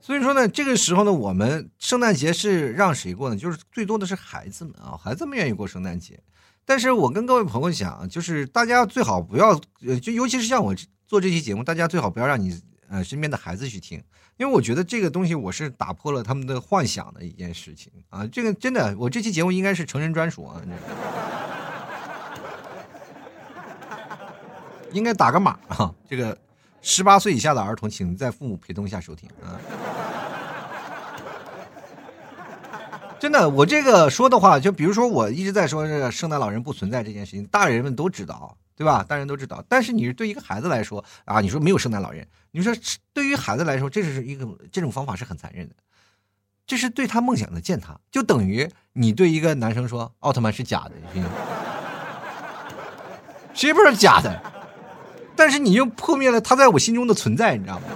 [0.00, 3.36] 所以说呢，这个时候呢，我们圣诞节是让谁过呢？
[3.36, 6.18] 就是最多的是孩子们啊，孩子们愿意过圣诞节。
[6.64, 9.60] 但是我跟各位朋友讲，就是大家最好不要，
[10.00, 10.74] 就尤其是像我
[11.06, 12.58] 做这期节目，大家最好不要让你
[12.94, 14.00] 呃身边的孩子去听。
[14.36, 18.26] 因为我觉得这个东西我是打破了他们的幻想的一件事情啊！
[18.26, 20.60] 这个真的，我这期节目应该是成人专属啊，
[24.92, 25.92] 应该打个码啊！
[26.08, 26.36] 这个
[26.82, 29.58] 十八岁以下的儿童，请在父母陪同下收听啊！
[33.20, 38.56] 真的，我这个说的话，就比如说我一直在说这个圣诞老人不存在这件事情，大人们都知道。
[38.76, 39.04] 对吧？
[39.06, 42.74] 大人都知道，但是你是对一个孩子来说啊，你说没有圣诞老人，你说
[43.12, 45.74] 对于孩子来说，这是一个这种方法是很残忍的，
[46.66, 50.92] 这是对他梦想的践踏，就等于你对一个男生说奥特曼是假的，
[53.54, 54.42] 谁不知道假的？
[55.36, 57.86] 但是你又破灭了他在我心中的存在，你知道吗？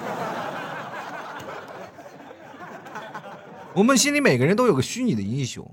[3.74, 5.68] 我们心里每个人都有个虚拟的英雄。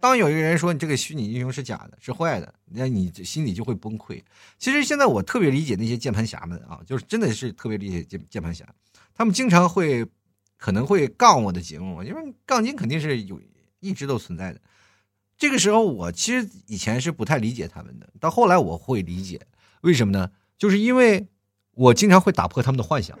[0.00, 4.20] 当有一个人说你这个虚拟英雄是假的，是坏的，那你心里就会崩溃。
[4.58, 8.64] 其实现在我特别理解那些键盘侠们啊，就是真的是特别理解键键盘侠，
[9.14, 10.06] 他们经常会
[10.56, 13.38] 可能会杠我的节目，因为杠精肯定是有
[13.80, 14.60] 一直都存在的。
[15.36, 19.40] 这个时候我其实以前是不太理解他们的，到后来我会理解，
[19.82, 20.30] 为什么呢？
[20.56, 21.26] 就是因为
[21.72, 23.18] 我经常会打破他们的幻想。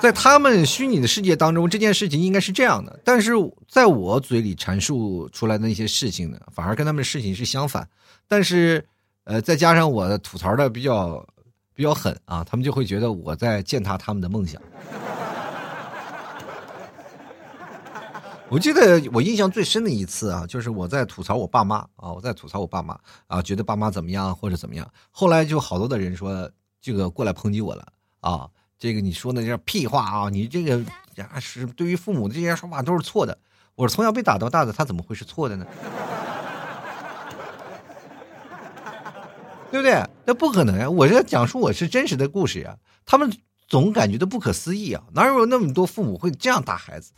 [0.00, 3.32] 在他们虚拟的世界当中，这件事情应该是这样的，但是
[3.66, 7.88] 在我嘴里阐述出来的那些事情呢，反而跟他们的事情是相反。
[8.28, 8.84] 但是，
[9.24, 11.26] 呃，再加上我吐槽的比较
[11.74, 14.60] 比较狠啊，他们就会觉得我在践踏他们的梦想。
[18.48, 24.88] 我记得我印象最深的一次啊，就是我在吐槽我爸妈啊，我在吐槽我爸妈啊，觉得爸妈怎么样或者怎么样。
[25.10, 26.48] 后来就好多的人说
[26.80, 27.88] 这个过来抨击我了
[28.20, 28.48] 啊。
[28.78, 30.28] 这个你说的这屁话啊！
[30.30, 30.78] 你这个
[31.14, 33.38] 呀是对于父母的这些说法都是错的。
[33.74, 35.66] 我是从小被打到大的，他怎么会是错的呢？
[39.70, 40.06] 对不对？
[40.24, 40.90] 那不可能呀！
[40.90, 42.76] 我这讲述我是真实的故事呀。
[43.06, 43.32] 他们
[43.66, 45.02] 总感觉到不可思议啊！
[45.12, 47.12] 哪有那么多父母会这样打孩子？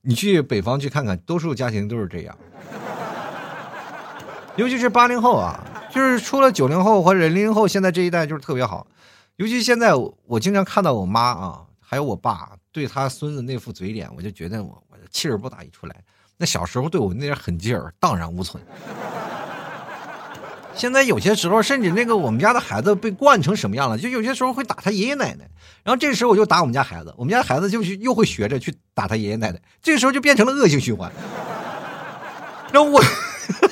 [0.00, 2.36] 你去北方去看看，多数家庭都是这样。
[4.56, 5.62] 尤其是八零后啊，
[5.92, 8.86] 就是除了九零后或者零零后，现在这一代就是特别好。
[9.36, 9.92] 尤其现在，
[10.26, 15.96] 我经常看到我妈啊，还有我爸对他孙子那副嘴脸，我就觉得我我气儿不打一处来。
[16.36, 18.62] 那小时候对我那点狠劲儿荡然无存。
[20.72, 25.48] 现在有些时候，甚至那个我们家的孩子被惯成什么样了，就有些时候会打他爷爷奶奶，
[25.82, 31.10] 然后这时候我就打我们家孩子，我们家孩子就是又会学着去打他爷爷奶奶，这个时候就变成了恶性循环。
[32.72, 33.02] 然后我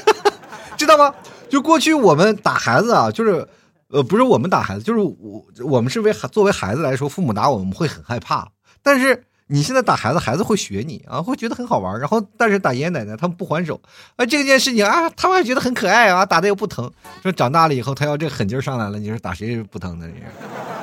[0.77, 1.15] 知道吗？
[1.49, 3.47] 就过去我们打孩子啊，就是。
[3.93, 8.49] 呃，不是我们打孩子，就是我我们是为作为孩子来说，父母打我们会很害怕。
[8.83, 12.01] 但是你现在打孩子，孩子会学你啊，会觉得很好玩。
[12.01, 13.79] 然后，但是打爷爷奶奶他们不还手
[14.17, 16.91] 啊，这件事情啊，他们还觉得很可爱啊，打的又不疼。
[17.23, 20.09] 说长大了以后，他要这狠劲上来了，你说打谁不疼呢？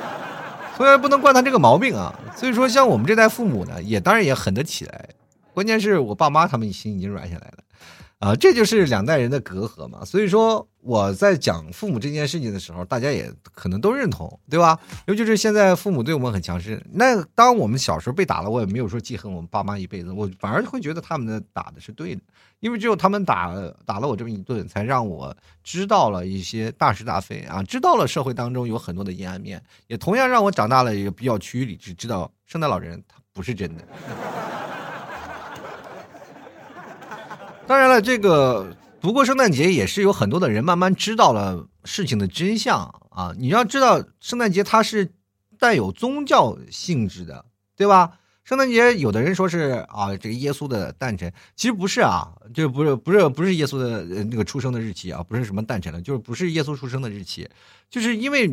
[0.78, 2.14] 所以不能惯他这个毛病啊。
[2.36, 5.08] 所以说，像我们这代父母呢，也当然也狠得起来。
[5.52, 7.58] 关键是我爸妈他们心已经软下来了。
[8.20, 10.04] 啊，这就是两代人的隔阂嘛。
[10.04, 14.78] 所以说，我在讲父母这件事情的时候，大家也可能都认同，对吧？
[15.06, 16.84] 尤其是现在父母对我们很强势。
[16.92, 22.20] 那当我们小时候被打了，我也没有说记恨我们爸妈一辈子，我反而会觉得他们的打的是对的，
[22.60, 23.54] 因为只有他们打
[23.86, 33.82] 打了我这么一顿，才让我知道了一些大是大非啊，知道了社会当中有很多的阴暗面，也同样让我长大了一个比较趋于理智，知道圣诞老人他不是真的。
[37.70, 42.80] 当然了，这个不过圣诞节也是有很多的人慢慢知道了事情的真相
[43.10, 43.32] 啊！
[43.38, 45.12] 你要知道，圣诞节它是
[45.56, 47.44] 带有宗教性质的，
[47.76, 48.18] 对吧？
[48.42, 57.48] 圣诞节有的人说是啊，这个耶稣的诞辰，其实不是啊，就不是不是不是耶稣的那个出生的日期啊，不是什么诞辰了，就是不是耶稣出生的日期，
[57.88, 58.50] 就是因为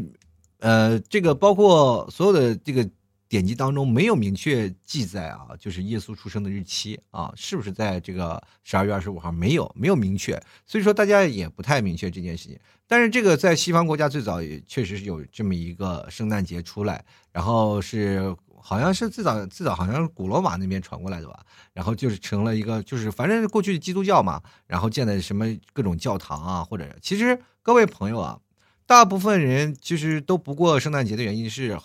[0.60, 2.88] 呃，这个包括所有的这个。
[3.29, 9.31] 典籍当中没有明确记载啊，就是耶稣出生的日期啊，是不是在这个十二月二十五号？
[9.31, 12.57] 没有，没有明确，所以说大家也不太明确这件事情。
[12.87, 28.39] 但是这个在西方国家最早也确实是有这么一个圣诞节出来，然后是好像是最早最早好像是古罗马那边传过来的吧，然后就是成了一个就是反正过去基督教嘛，然后建的什么各种教堂啊，或者其实各位朋友啊，
[28.85, 31.77] 大部分人其实都不过圣诞节的原因是。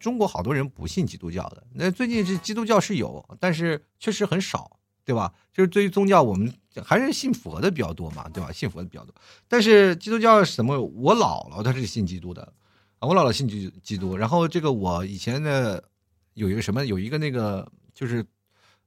[0.00, 5.32] 中国好多人不信基督教的，那最近是基督教是有，但是确实很少，对吧？
[5.52, 6.50] 就是对于宗教，我们
[6.82, 8.50] 还是信佛的比较多嘛，对吧？
[8.50, 9.14] 信佛的比较多。
[9.46, 10.80] 但是基督教什么？
[10.80, 12.42] 我姥姥她是信基督的，
[12.98, 14.16] 啊，我姥姥信基基督。
[14.16, 15.84] 然后这个我以前的
[16.32, 18.24] 有一个什么，有一个那个就是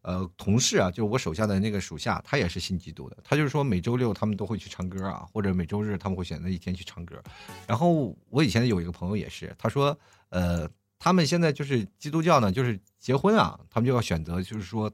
[0.01, 3.17] 呃同事啊，就是我手下的那个属下，他也是信基督的。
[3.23, 7.21] 他就是说每周六他们都会去唱歌啊，或者每周日他们会选择一天去唱歌。
[7.67, 9.95] 然后我以前有一个朋友也是，他说
[10.29, 10.67] 呃。
[11.03, 14.89] 他们现在就是基督教呢，就是结婚啊，他们就要选择，就是说，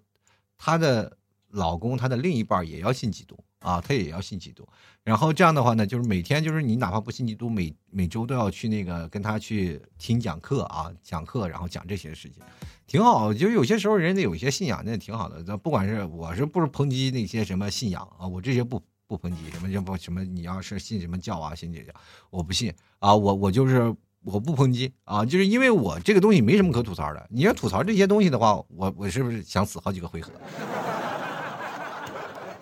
[0.57, 1.15] 她的
[1.49, 4.67] 老公，她的另一半也要信基督啊，他也要信基督。
[5.03, 12.41] 然后这样的话呢，就是每天就是你哪怕不信基督，每每周都要去那个跟他去听讲课啊，讲课，然后讲这些事情，
[12.87, 13.31] 挺好。
[13.31, 15.55] 就有些时候人家有些信仰，那挺好的。
[15.57, 21.93] 不管是我是不是抨击那些什么信仰啊，我这些不不抨击什么就不什么，你要是信什么教啊，信这教，
[22.31, 23.95] 我不信啊，我我就是。
[24.23, 27.25] 我不抨击啊，就是因为我这个东西没什么可吐槽的。
[27.29, 30.31] 你要吐槽这些东西的话，我我是不是想死好几个回合？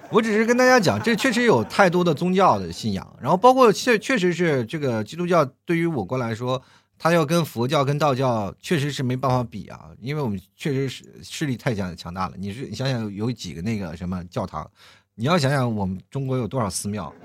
[0.10, 6.62] 我只是跟大家讲，这确实有太多的宗教的信仰，然后包括确确实是这个基督教对于我国来说，
[6.98, 12.36] 它要跟佛教跟道教确实是没办法比啊，因为我们确实是势力太强强大了。
[12.38, 14.70] 你是你想想有几个那个什么教堂？
[15.16, 17.14] 你要想想我们中国有多少寺庙，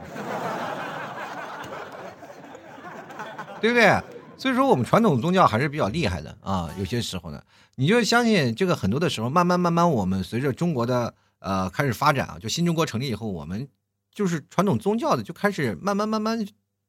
[3.60, 3.96] 对不对？
[4.42, 6.68] 所以说，我们传统宗教还是比较厉害的啊。
[6.76, 7.40] 有些时候呢，
[7.76, 13.68] 你就相信这个很多的时候，慢慢慢慢，我们随着中国的呃开始发展啊，就新中国成立以后，我们
[14.12, 16.44] 就是传统宗教的就开始慢慢慢慢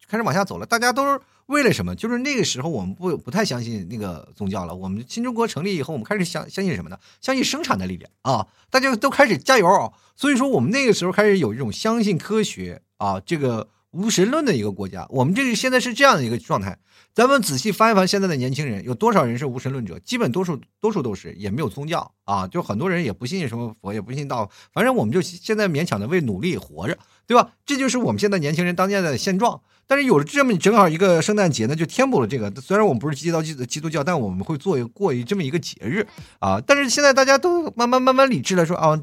[0.07, 0.65] 开始往下走了。
[0.65, 1.95] 大家都是为了什么？
[1.95, 4.73] 就是那个时候我们不不太相信那个宗教了。
[4.73, 6.97] 我们新中国成立以后，我们开始相相信什么呢？
[7.21, 8.47] 相信生产的力量啊！
[8.71, 9.93] 大家都开始加油。
[10.15, 15.07] 所以说，我们那个时候开始有一种相信科学啊，这个无神论的一个国家。
[15.09, 16.77] 我们这个现在是这样的一个状态。
[17.13, 19.99] 咱们仔细翻一翻，现在的年轻人有多少人是无神论者？
[19.99, 27.51] 基本多数多数都是，也没有宗教啊，就很多人也不信什么佛，也不信道，反正我们就现在勉强的为努力活着，对吧？
[27.67, 29.61] 这就是我们现在年轻人当下的现状。
[29.85, 32.51] 但是有了这么正好一个圣诞节呢，就填补了这个。
[32.59, 36.07] 虽然我们不是基督教基督教，但我们会做过一这么一个节日
[36.39, 36.59] 啊。
[36.65, 38.99] 但是现在大家都慢慢慢慢理智了，说啊，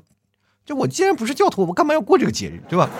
[0.64, 2.90] 这我既然不是教徒，我干嘛要过这个节日，对吧？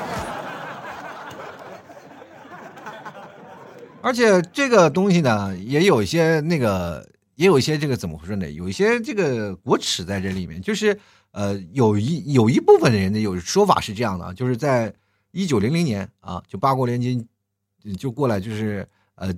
[4.03, 8.51] 而且这个东西呢，也有一些那个，也有一些这个怎么回事呢？
[8.51, 10.99] 有一些这个国耻在这里面，就是
[11.33, 14.93] 呃，有一有一部分人的有说法是这样的，就是在
[15.33, 17.27] 一九零零年啊，就八国联军
[17.99, 19.33] 就过来，就是呃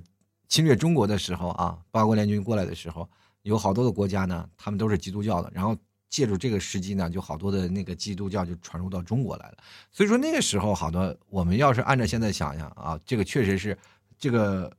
[0.47, 3.07] 侵略中国的时候啊，八国联军过来的时候，
[3.41, 5.75] 有好多的国家呢，他们都是基督教的，然后
[6.09, 9.57] 借助这个时机呢，就好多的那个基督教就传入到中国来了。
[9.91, 13.77] 所以说那个时候，好多我们要是按照现在想想啊，这个确实是。
[14.23, 14.71] 这个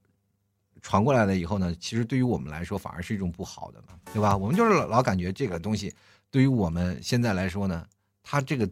[0.80, 4.34] 传过来了以后呢，其实对于我们来说反而是一种不好的嘛，对吧？
[4.34, 5.92] 我们就是老感觉这个东西
[6.30, 7.86] 对于我们现在来说呢，
[8.22, 8.66] 它这个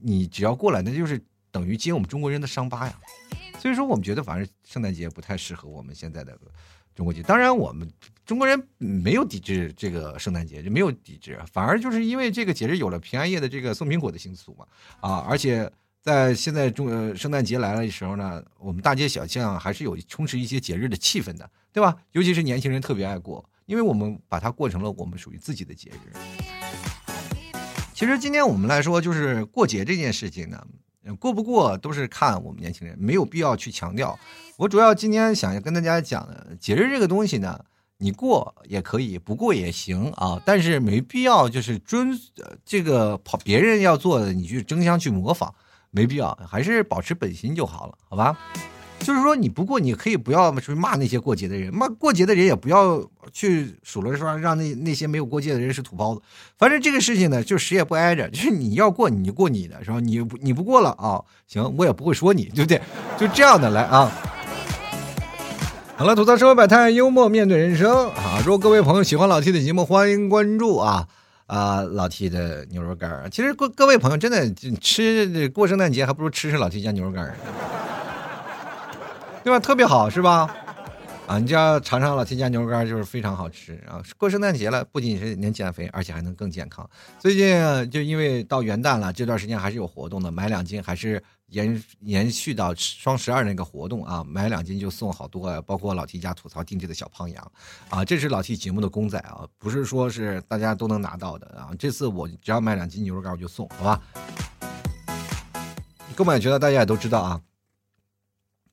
[0.00, 2.96] 你只要过来，那就是等于揭我们中国人的伤疤呀。
[3.58, 6.38] 所以说，我们觉得反正圣诞节不太适合我们现在的
[6.94, 7.24] 中国节。
[7.24, 7.90] 当然，我们
[8.24, 14.66] 中国人没有抵制这个圣诞节，就没有抵制，反而就是因为这个节日有了平安夜的这个送苹果的习俗嘛，
[15.00, 15.68] 啊，而且
[16.04, 21.96] 在现在中呃圣诞节来了的时候呢，我们大街小巷还是有充斥一些节日的气氛的，对吧？
[22.12, 26.12] 尤其是年轻人特别爱过，因为我们把它过成了我们属于自己的节日。
[27.94, 30.62] 其实今天我们来说，就是过节这件事情呢，
[31.18, 34.18] 过不过都是看我们年轻人，没有必要去强调。
[34.58, 37.64] 我主要今天想要跟大家讲的，节日这个东西呢，
[37.96, 45.54] 你过也可以，不过也行啊，但是没必要就是遵呃这个跑别人要做的，你去争相去模仿，
[45.94, 48.36] 没必要，还是保持本心就好了，好吧？
[48.98, 56.22] 就是说，你不过你可以不要去骂那些过节的人，骂过节的人也不要去数落说让那那些没有过节的人是土包子。
[56.56, 60.00] 反正这个事情呢，就谁也不挨着，就是你要过你就过你的，是吧？
[60.00, 62.80] 你你不过了啊，行，我也不会说你，对不对？
[63.18, 64.10] 就这样的来啊。
[65.96, 68.40] 好了，吐槽生活百态，幽默面对人生啊！
[68.44, 71.06] 如果各位朋友喜欢老 T 的节目，欢迎关注啊
[71.46, 77.32] 啊老 T 的牛肉干其实各各位朋友真的吃过圣诞节，还不如吃吃老 T 家牛肉干
[79.44, 79.60] 对吧？
[79.60, 80.48] 特别好，是吧？
[81.26, 84.02] 啊，你只要尝尝老 T 家牛肉干，就是非常好吃啊！
[84.18, 86.88] 过圣诞节了，不仅是能减肥，而且还能更健康。
[87.18, 94.22] 最近就因为到元旦了，这段时间还是有活动的，买两斤还是延延续到双十二那个活动啊！
[94.22, 97.52] 买两斤就送好多，包括老 T 家吐槽定制的小胖羊
[97.88, 98.04] 啊！
[98.04, 101.70] 这是老 T 节目的公仔啊，不是说是大家都能拿到的啊！
[101.78, 104.02] 这次我只要买两斤牛肉干，我就送，好吧？
[106.14, 107.40] 购买渠道大家也都知道啊。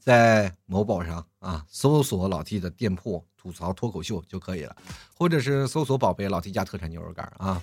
[0.01, 4.75] 在某宝上啊，搜索老 T 的店铺吐槽脱口秀就可以了，
[5.15, 7.61] 或者是搜索宝贝老 T 家特产牛肉干啊。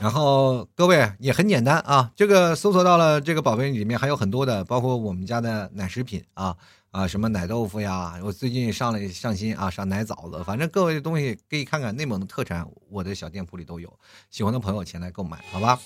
[0.00, 6.56] 然后各位也很简单啊，这个搜索到了这个宝贝里面还有很多的，包括我们家的奶食品啊
[6.90, 13.92] 啊，什么奶豆腐呀，我最近上了上新啊，上奶枣子，反正各位的东西可以看看内蒙的特产，我的小店铺里都有，
[14.30, 15.78] 喜欢的朋友前来购买，好吧？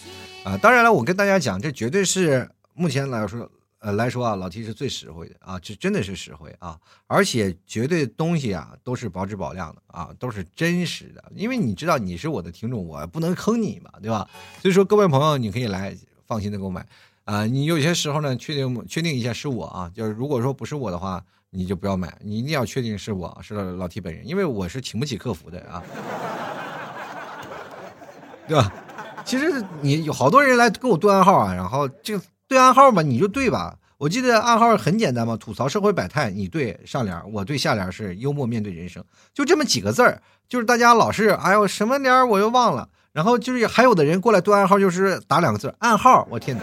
[0.45, 3.51] 啊，当然了，我跟大家讲，这绝对是目前来说。
[3.79, 11.23] 呃，来说啊，老 T 是最实惠的啊，这真的是实惠啊，而且绝对东西啊都是保质保量的啊，都是真实的。
[11.35, 14.29] 因为你知道你是我的听众，我不能坑你嘛，对吧？
[14.63, 15.95] 所以说各位朋友，你可以来
[16.27, 16.85] 放心的购买
[17.25, 17.45] 啊。
[17.45, 25.83] 你有些时候呢，确定确定一下是我啊，就是如果说不是我的话，你就不要买，你一定要确定是我是老 T 本人，因为我是请不起客服的啊，
[28.49, 28.73] 对吧？
[29.25, 32.25] 其实你有好多人来跟我对暗号啊，然后这个。
[32.49, 33.77] 对暗号嘛，你就对吧。
[33.99, 40.21] 我记得暗号很简单嘛，吐槽社会百态，你对上联，我对下联是幽默面对人生，就这么几个字儿。
[40.49, 46.29] 就是大家老是哎呦什么联我又忘了，然后就是还有的人过来对暗号，就是打两个字暗号。
[46.31, 46.63] 我天哪！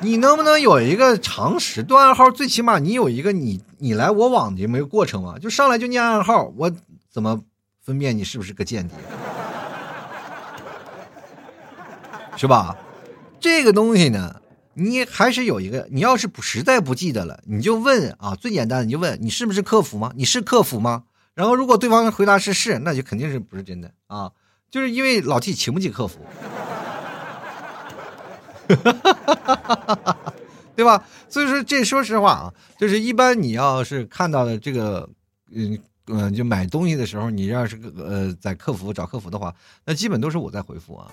[0.00, 1.82] 你能不能有一个常识？
[1.82, 5.38] 对暗号最起码你有一个你你来我往的这么一个过程嘛？
[5.38, 6.72] 就上来就念暗号，我
[7.10, 7.42] 怎么
[7.82, 8.96] 分辨你是不是个间谍？
[12.36, 12.74] 是吧？
[13.40, 14.40] 这个东西呢，
[14.74, 20.12] 你还是有一个，你要是不实在不记得了，你就问啊，最简单的你就问你是不是客服吗？
[20.16, 21.04] 你是客服吗？
[21.34, 24.32] 然后如果对方回答是是，那就肯定是不是真的啊，
[24.70, 26.18] 就是因为老 T 请不起客服，
[30.74, 31.04] 对吧？
[31.28, 35.08] 所以说这说实话啊，就是一般你要是看到的这个，
[35.52, 41.10] 嗯嗯，就买东西的时候，你要是呃在客服找客服的话，那基本都是我在回复啊。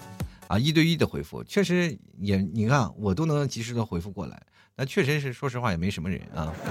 [0.48, 4.42] 啊，一对一的回复确实也，你看我都能及时的回复过来，
[4.76, 6.54] 那确实是说实话也没什么人啊。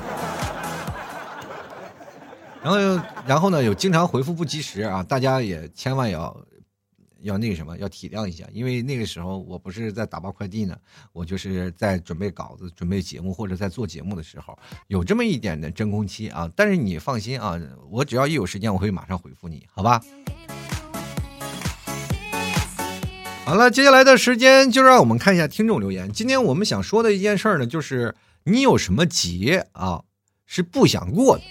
[2.63, 2.79] 然后，
[3.27, 6.47] 然后呢，有经常回复不及时啊，大家也千万要
[7.23, 10.79] 要那个什么，要体谅一下，因为那个时候我不是在打包快递呢，
[11.13, 14.57] 我就是在准备稿子、准备节目或者在做节目的时候，
[14.87, 16.49] 有这么一点的真空期啊。
[16.55, 20.01] 但是你放心啊，我只要一有时间，我会马上回复你，好吧？
[23.45, 26.11] 好了，接下来的时间就让我们看一下听众留言。
[26.13, 30.05] 今天我们想说的一件事呢，就是你有什么节啊
[30.47, 31.45] 是不想过的？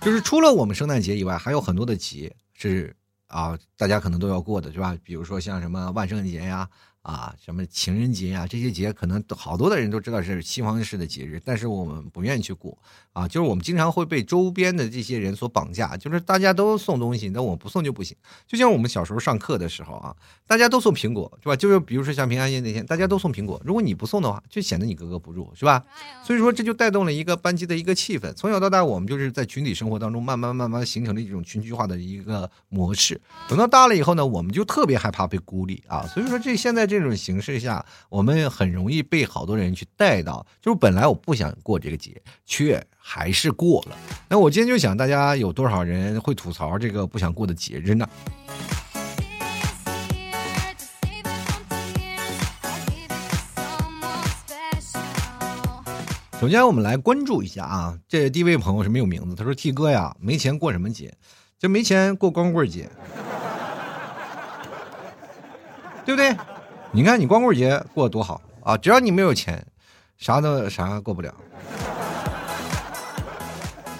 [0.00, 2.94] 就是除了我们圣诞节以外，还有很多的节是
[3.26, 4.96] 啊，大家可能都要过的，是吧？
[5.02, 6.68] 比如说像什么万圣节呀。
[7.02, 12.78] 啊，什么情人节呀，这些节可能好多的人都知道是西方式的节日，但是我们不愿意去过
[13.12, 13.26] 啊。
[13.26, 18.16] 就是我们经常会被周边的这些人所绑架，就是大家都送东西，那我不送就不行。
[18.46, 20.14] 就像我们小时候上课的时候啊，
[20.46, 21.56] 大家都送苹果，是吧？
[21.56, 25.82] 就是比如说像平安夜那天，大家都送苹果，如果你不送的话，就显得你格格不入，是吧？
[26.22, 28.32] 所以说这就带动了一个班级的一个气氛。
[28.34, 33.20] 从小到大，我们就是在群体生活当中慢慢慢慢形成了一种群居化的一个模式。
[33.48, 36.06] 等到大了以后呢，我们就特别害怕被孤立啊。
[36.06, 36.82] 所以说这现在。
[36.92, 43.96] 这种形势下，我们很容易被好多人去带到，就是本来我不想过这个节，却还是过了。
[44.28, 48.08] 那我今天就想，大家有多少人会吐槽这个不想过的节日呢？
[56.40, 61.14] 首先，我们来关注一下啊，这第一位朋友是没有名字，他说：“T 哥呀，没钱过什么节？
[61.58, 62.90] 就没钱过光棍节，
[66.04, 66.36] 对不对？
[66.90, 68.76] 你看你光棍节过得多好啊！
[68.76, 69.64] 只要你没有钱，
[70.18, 71.32] 啥都啥过不了。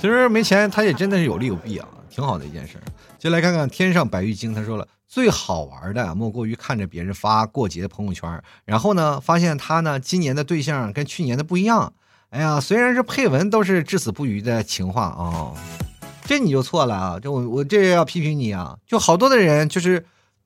[0.03, 2.77] 其实没钱，他也真的是有利有弊啊，挺好的一件事。
[3.21, 11.93] 就来看看天上白玉京，他说了，最好玩的莫过于看着别人发过节的朋友圈，然后呢，发现他呢今年的对象跟去年的不一样。”
[12.31, 15.55] 哎呀，虽然是配文都是至死不渝的情话啊，
[16.25, 17.21] 这你就错了啊！
[17.23, 18.77] 这我我这要批评你啊！
[18.85, 20.05] 就好多的人就是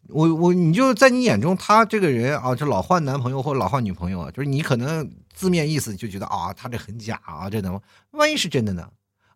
[0.09, 7.81] 我我你就在你眼中他这个人啊，就老换男朋友或老换女朋友啊，就是你可能字面意思就觉得啊，他这很假啊，这怎么
[8.11, 8.87] 万一是真的呢？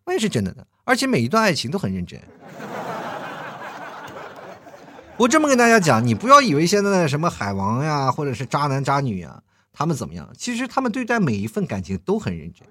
[0.05, 0.63] 万一是真的呢？
[0.83, 2.19] 而且每一段爱情都很认真。
[5.17, 9.41] 我这么跟大家讲，你不要以为现在的什么海王呀，或者是渣男渣女呀。
[9.73, 10.27] 他们怎么样？
[10.37, 12.67] 其实他们对待每一份感情都很认真。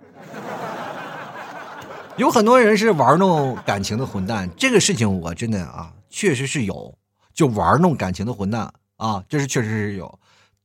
[2.16, 6.98] 有很多人是玩弄感情的混蛋，这个事情我真的啊，确实是有，
[7.32, 10.18] 就玩弄感情的混蛋啊，这是确实是有。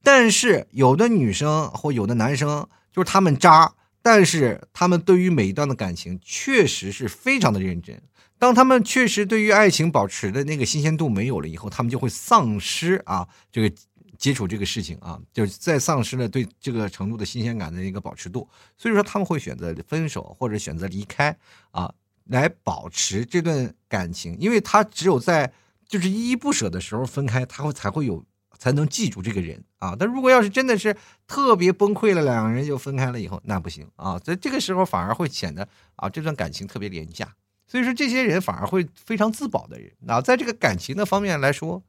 [0.03, 3.72] 但是有的女生或有的男生，就是他们渣，
[4.06, 7.99] 但是他们对于每一段的感情确实是非常的认真。
[8.38, 13.76] 当他们确实对于爱情保持的那个新鲜度没有了以后，他们就会丧失啊这个。
[14.18, 18.47] 接触这个事情啊，就是在丧失了对这个程度的新鲜感的一个保持度，
[18.78, 21.38] 所以说他们会选择分手或者选择离开
[21.72, 21.93] 啊，
[22.24, 25.51] 来保持这段感情，因为他只有在
[25.86, 28.24] 就是依依不舍的时候分开，他会才会有
[28.58, 29.95] 才能记住这个人啊。
[29.97, 30.95] 但如果要是真的是
[31.28, 37.34] 特别崩溃了，两个人就分开了以后，那不行啊，在这个时候反而会显得啊这段感情特别廉价，
[37.68, 41.82] 所以说这些人反而会非常自保的人啊，在这个感情的方面来说，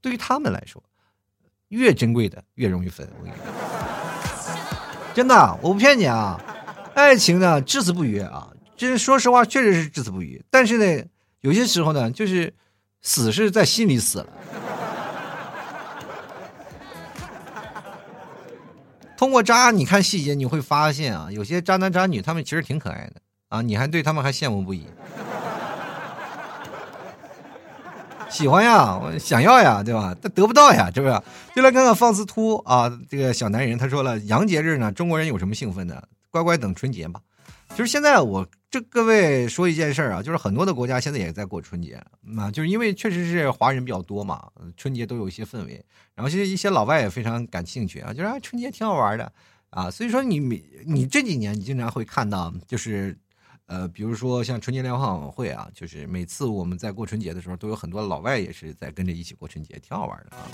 [0.00, 0.82] 对于他们来说。
[1.70, 3.44] 越珍贵的越容易分，我跟你说，
[5.12, 6.40] 真的，我不骗你啊！
[6.94, 8.52] 爱情呢，至死不渝啊！
[8.76, 10.40] 这说实话，确实是至死不渝。
[10.48, 11.04] 但是呢，
[11.40, 12.54] 有些时候呢，就是
[13.02, 14.28] 死是在心里死了。
[19.16, 24.86] 通过渣，你看细节，你会发现啊，有些渣男渣女，他们其实挺可爱的啊，你还对他们还羡慕不已。
[28.28, 30.14] 喜欢呀，想要呀，对吧？
[30.20, 31.22] 他得不到呀，是不是？
[31.54, 36.08] 就来看看放肆秃啊，这个小男人他说了，洋节日呢，中国人有什么兴奋的？
[36.30, 37.20] 乖乖等春节吧。
[37.76, 42.02] 就是现在我这各位说一件事儿啊，就是很多的国家现在也在过春节
[42.38, 45.84] 啊，就是因为确实是华人比较多嘛，春节都有一些氛围。
[46.14, 49.30] 然后其实一些老外也非常感兴趣啊，就是啊春节挺好玩的
[49.68, 50.38] 啊，所以说你
[50.86, 53.14] 你这几年你经常会看到就是。
[53.68, 60.46] 呃，比如说像春节联欢晚会啊，就是每次我们在过春节的时候，都有很多老外也是在跟着一起过春节，挺好玩的啊。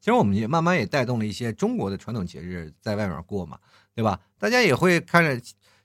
[0.00, 3.58] 其实我们也慢慢也带动了一些中国的传统节日在外面过嘛，
[3.94, 4.18] 对吧？
[4.38, 5.38] 大家也会看着，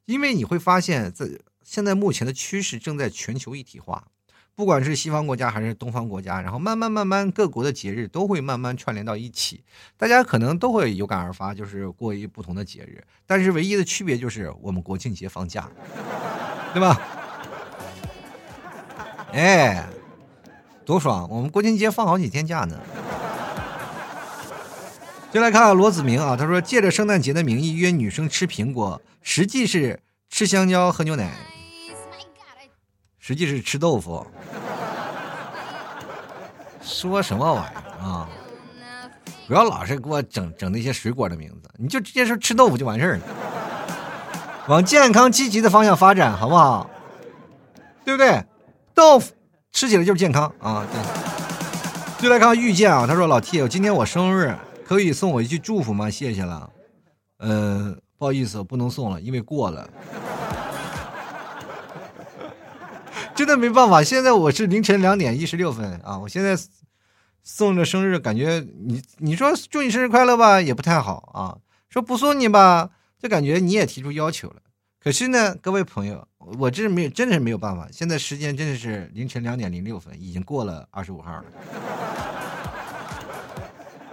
[0.06, 1.26] 因为你会发现，在
[1.64, 4.06] 现在目前的趋势正在全球一体化。
[4.56, 9.66] 不管是西方国家还是东方国家，然后慢慢慢慢各国的节日都会慢慢串联到一起，
[9.98, 15.70] 大家可能都会有感而发，就是过一不同的节日，但是唯一的区别就是我们国庆节放假，
[16.74, 17.02] 对吧？
[19.34, 19.86] 哎，
[20.86, 21.28] 多爽！
[21.30, 22.80] 我们国庆节放好几天假呢。
[25.36, 31.30] 就来看看罗子明啊，他说借着圣诞节的名义约女生吃苹果，实际是吃香蕉喝牛奶。
[33.20, 34.26] 实际是吃豆腐，
[36.82, 38.30] 说什么玩意儿啊？
[39.46, 43.24] 不要老是给我整整那些水果的名字，你就直接说吃豆腐就完事儿了。
[44.68, 46.90] 往健康积极的方向发展，好不好？
[48.06, 48.42] 对不对？
[48.94, 49.34] 豆腐
[49.74, 50.88] 吃起来就是健康啊！
[50.90, 52.24] 对。
[52.24, 54.56] 就来看遇见啊，他说老 T，我今天我生日，
[54.86, 56.12] 可以送我一句祝福吗？
[56.12, 56.72] 谢谢了。
[57.40, 59.90] 嗯，不好意思，不能送了，因为过了。
[63.34, 66.20] 真的没办法，现在我是凌晨两点一十六分啊！
[66.20, 66.56] 我现在
[67.44, 71.58] 送着生日，感觉你你说祝你生日快乐吧，也不太好啊。
[71.90, 74.58] 说不送你吧，就感觉你也提出要求了。
[75.04, 77.88] 可是呢，各位朋友，我这没有，真的是没有办法。
[77.92, 81.44] 现在时间真的是凌晨两点零六分，已经过了二十五号了，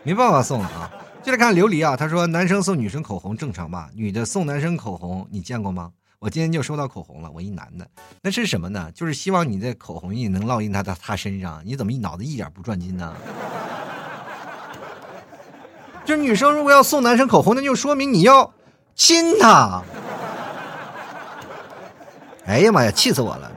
[0.05, 0.90] 没办法送啊！
[1.22, 3.88] 接着看琉璃啊，他说男生送女生口红正常吧？
[3.94, 5.90] 女的送男生口红，你见过吗？
[6.18, 7.86] 我今天就收到口红了，我一男的，
[8.20, 8.90] 那是什么呢？
[8.94, 11.62] 就是希望你的口红印能烙印他的他身上。
[11.64, 13.14] 你怎么一脑子一点不转筋呢？
[16.05, 18.53] 就女生如果要送男生口红，那就说明你要
[18.96, 19.82] 亲他。
[22.44, 23.53] 哎呀妈呀，气死我了！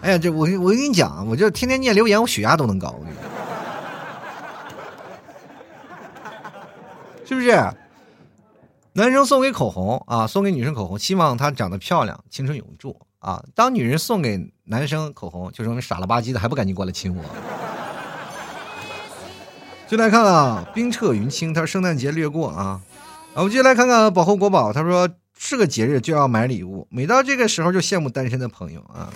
[0.00, 2.88] 哎呀，这我我跟你讲，我就天天念留言，我血压都能高。
[2.98, 3.35] 我跟你讲
[7.26, 7.50] 是不是？
[8.92, 13.44] 男生送给口红啊，送给女生口红，希望她长得漂亮，青春永驻啊。
[13.54, 17.22] 当女人送给男生口红，就说明傻了吧唧的，还不赶紧过来亲我。
[19.86, 22.80] 就来看啊，冰澈云清，他说圣诞节略过啊。
[23.34, 25.06] 啊，我们接下来看看保护国宝，他说
[25.36, 29.12] 是个节日就要买礼物，每到这个时候就羡慕单身的朋友啊。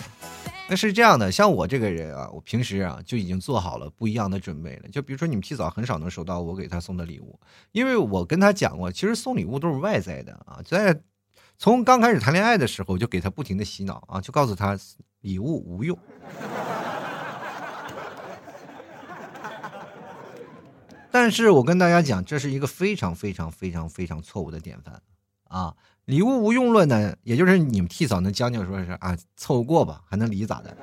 [0.71, 4.87] 那是这样的，像我这个人啊，我平时啊就已经做好了不一样的准备了。
[4.87, 7.37] 就比如说你们提早很少能收到我给他送的礼物，
[7.73, 10.61] 因为我跟他讲过，其实送礼物都是外在的啊。
[10.63, 10.97] 在
[11.57, 14.79] 从刚开始谈恋爱的时候，就给他不停的洗脑啊，就告诉他
[15.19, 15.99] 礼物无用。
[21.11, 25.01] 但是我跟大家讲，这是一个非常非常非常非常错误的典范
[25.49, 25.75] 啊。
[26.05, 30.75] 礼物无用论呢，也就是你们替嫂能将就说是啊，凑合过吧，还能离咋的？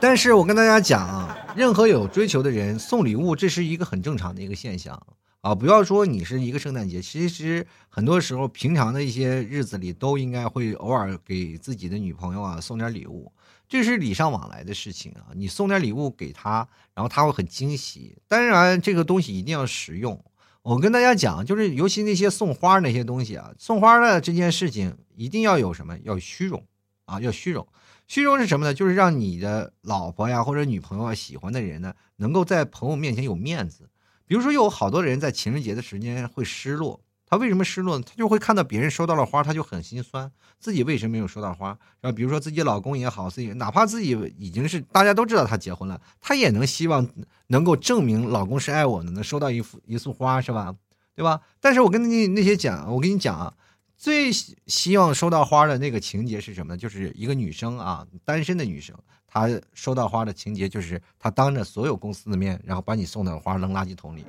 [0.00, 5.00] 但是我跟大家讲啊，任何有追求的人送礼物，这是一个很正常的一个现象
[5.42, 5.54] 啊。
[5.54, 13.30] 不要说你是一个圣诞节，其实很多时候平常的一些日子里都应该会偶尔给自己的女朋友啊送点礼物，
[13.68, 15.32] 这是礼尚往来的事情啊。
[15.34, 18.16] 你送点礼物给她，然后她会很惊喜。
[18.26, 20.18] 当然，这个东西一定要实用。
[20.62, 25.98] 我跟大家讲，就是尤其那些送花那些东西啊，送花的这件事情一定要有什么？
[26.04, 26.66] 要虚荣
[27.06, 27.66] 啊，要虚荣。
[28.06, 28.74] 虚荣是什么呢？
[28.74, 33.88] 就是让你的老婆呀或者女朋友啊喜欢的人呢，能够在朋友面前有面子。
[34.26, 37.00] 比如说，有好多人在情人节的时间会失落。
[37.30, 38.04] 他为什么失落呢？
[38.04, 40.28] 他就会看到别人收到了花，他就很心酸，
[40.58, 41.68] 自己为什么没有收到花？
[42.00, 47.08] 然后比如说自己老公也好，自己哪怕自己已经是大家都知道他结婚了，他也能希望
[47.46, 50.74] 能够证明老公是爱我的，能收到一幅一束花，是吧？
[51.14, 51.40] 对吧？
[51.60, 53.54] 但是我跟你那些讲，我跟你讲啊，
[53.96, 56.76] 最希望收到花的那个情节是什么呢？
[56.76, 58.96] 就是一个女生啊，单身的女生，
[59.28, 64.24] 她收到花的情节就是她当着所有公司的面，然后把你送的花扔垃圾桶里。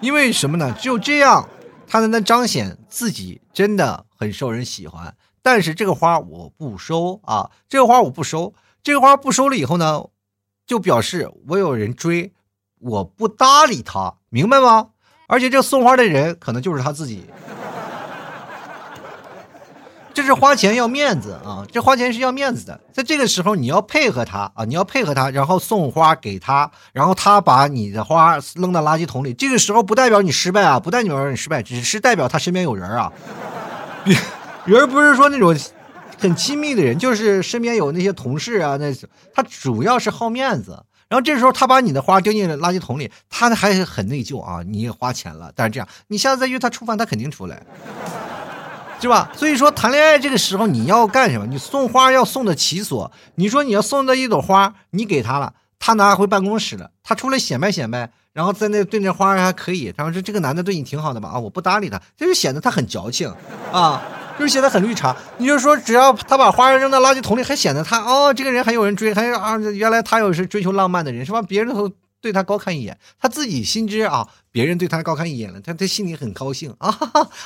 [0.00, 0.74] 因为什么呢？
[0.78, 1.48] 只有这样，
[1.86, 5.16] 他才能彰显自己真的很受人喜欢。
[5.42, 10.04] 但是这个花我不收啊，这个花我不收，这个花不收了以后呢，
[10.66, 12.32] 就表示我有人追，
[12.78, 14.90] 我不搭理他，明白吗？
[15.26, 17.24] 而且这送花的人可能就是他自己。
[20.18, 21.64] 这是花钱要面子啊！
[21.70, 24.64] 这花钱是要面子的，在这个时候你要配合他啊！
[24.64, 29.32] 你要配合他，然后送花给他，然后他把你的花扔到垃圾桶里。
[29.32, 33.12] 这个时候不代表你失败啊，不代表你失败，只是代表他身边有人啊。
[34.66, 35.56] 人不是说那种
[36.18, 38.92] 很亲密的人，就是身边有那些同事啊，那
[39.32, 40.82] 他主要是好面子。
[41.08, 44.64] 然后这时候他把你的花丢进了垃圾桶里，他还是很内疚啊！
[44.66, 47.62] 你也花钱了，但是这样，你下次再约他吃饭，他肯定出来。
[49.00, 49.30] 是吧？
[49.34, 51.46] 所以说谈恋爱这个时候你要干什么？
[51.46, 53.10] 你送花要送的其所。
[53.36, 59.92] 你说你要送的一朵花，你给他了，他拿回办公室了，他出来显摆显摆，然后在那对那花还可以。
[59.96, 61.28] 他说这这个男的对你挺好的吧？
[61.28, 63.32] 啊，我不搭理他，这就显得他很矫情
[63.72, 64.02] 啊，
[64.38, 65.16] 就是显得很绿茶。
[65.36, 71.40] 你就说只要他把花扔到垃圾桶里，还显得他哦，这个人还有人追，还有啊，原来他又是追求浪漫的人是吧？
[71.42, 71.90] 别人都。
[72.20, 76.92] 对他高看一眼，他自己心知啊，别人对他高看一眼了，他他心里很高兴啊，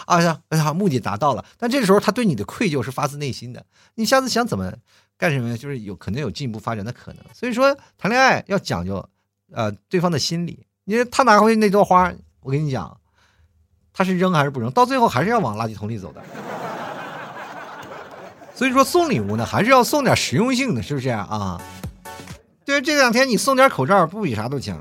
[0.06, 1.44] 哎呀，哎呀，目的达到了。
[1.58, 3.64] 但这时候他对你的愧疚是发自内心的。
[3.94, 4.72] 你下次想怎么
[5.18, 7.22] 干什么，就是有可能有进一步发展的可能。
[7.34, 9.08] 所以说谈恋爱要讲究，
[9.52, 10.66] 呃，对方的心理。
[10.84, 12.98] 因为他拿回去那朵花，我跟你讲，
[13.92, 16.20] 他是扔还是不扔，到最后还是要往垃圾桶里走的。
[18.54, 21.60] 所以说送礼物呢，还是要送点实用性的，是不是啊？
[22.64, 24.78] 对，这两天你送点口罩，不比啥都强。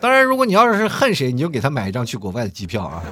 [0.00, 3.02] 当然，如果你要是恨谁，你就给他买一张去国外的机票啊。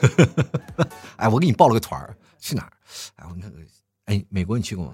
[1.16, 2.72] 哎，我给你报了个团儿，去哪儿？
[3.16, 3.56] 哎，我那个，
[4.06, 4.92] 哎，美国你去过吗？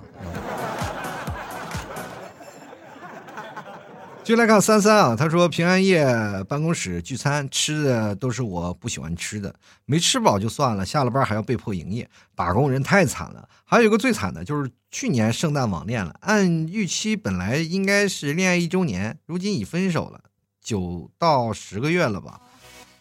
[4.26, 6.04] 就来看三三啊，他说平安夜
[6.48, 9.54] 办公室聚餐吃的都是我不喜欢吃的，
[9.84, 13.48] 没吃饱就算了，下了班还要被迫营业，打工人太惨了。
[13.64, 20.18] 还有一个最惨的就是去年圣诞网恋了，按预期本来应该是恋爱一周年，如今已分手了，
[20.60, 22.40] 九到十个月了吧？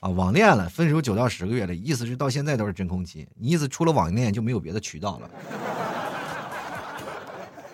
[0.02, 3.28] 啊，网恋了，分手九到十个月了，意思是到现在都是真空期。
[3.34, 5.30] 你意思除了网恋就没有别的渠道了？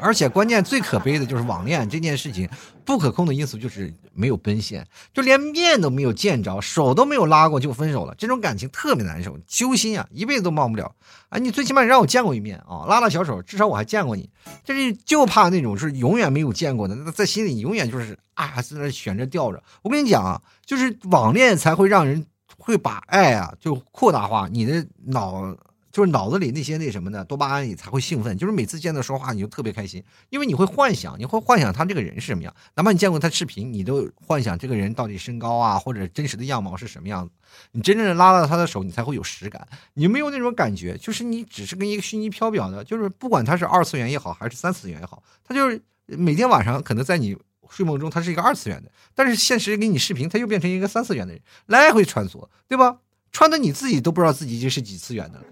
[0.02, 2.50] 而且关键最可悲的就是网恋这件事情，
[2.84, 10.96] 不可控的因素就是没有奔现，就连面都没有见着，手都没有拉过就分手了，这种感情特别难受，揪心啊，一辈子都忘不了
[11.30, 11.38] 啊！
[11.38, 14.30] 你最起码让我见过一面啊，拉拉小手，至少我还见过你，
[14.64, 19.62] 就是就怕那种是永远没有见过的，那在心里永远就是啊，在那悬着吊着。
[19.84, 22.26] 我跟你讲啊，就是网恋才会让人
[22.58, 25.56] 会把爱啊就扩大化，你的脑。
[25.92, 37.34] 就是脑子里那些那什么的多巴胺你才会兴奋，就是每次见到说话你就特别开心，因为你会幻想，你会幻想他这个人是什么样，哪怕你见过他视频，你都幻想这个人到底身高啊或者真实的样貌是什么样子。
[37.74, 39.68] 你真正的拉到他的手，你才会有实感。
[39.96, 47.38] 你没有那种感觉，就是你只是跟一个虚拟缥缈的，就是不管他是二次元也好，还是三次元也好，他就是每天晚上可能在你
[47.70, 53.00] 睡梦中他是一个二次元的，但是现实给你视频，他又变成一个三次元的人，来回穿梭，对吧？
[53.32, 55.46] 穿的你自己都不知道自己这是几次元的了，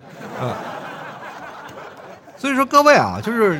[0.45, 0.57] 啊！
[2.37, 3.59] 所以说各位啊，就是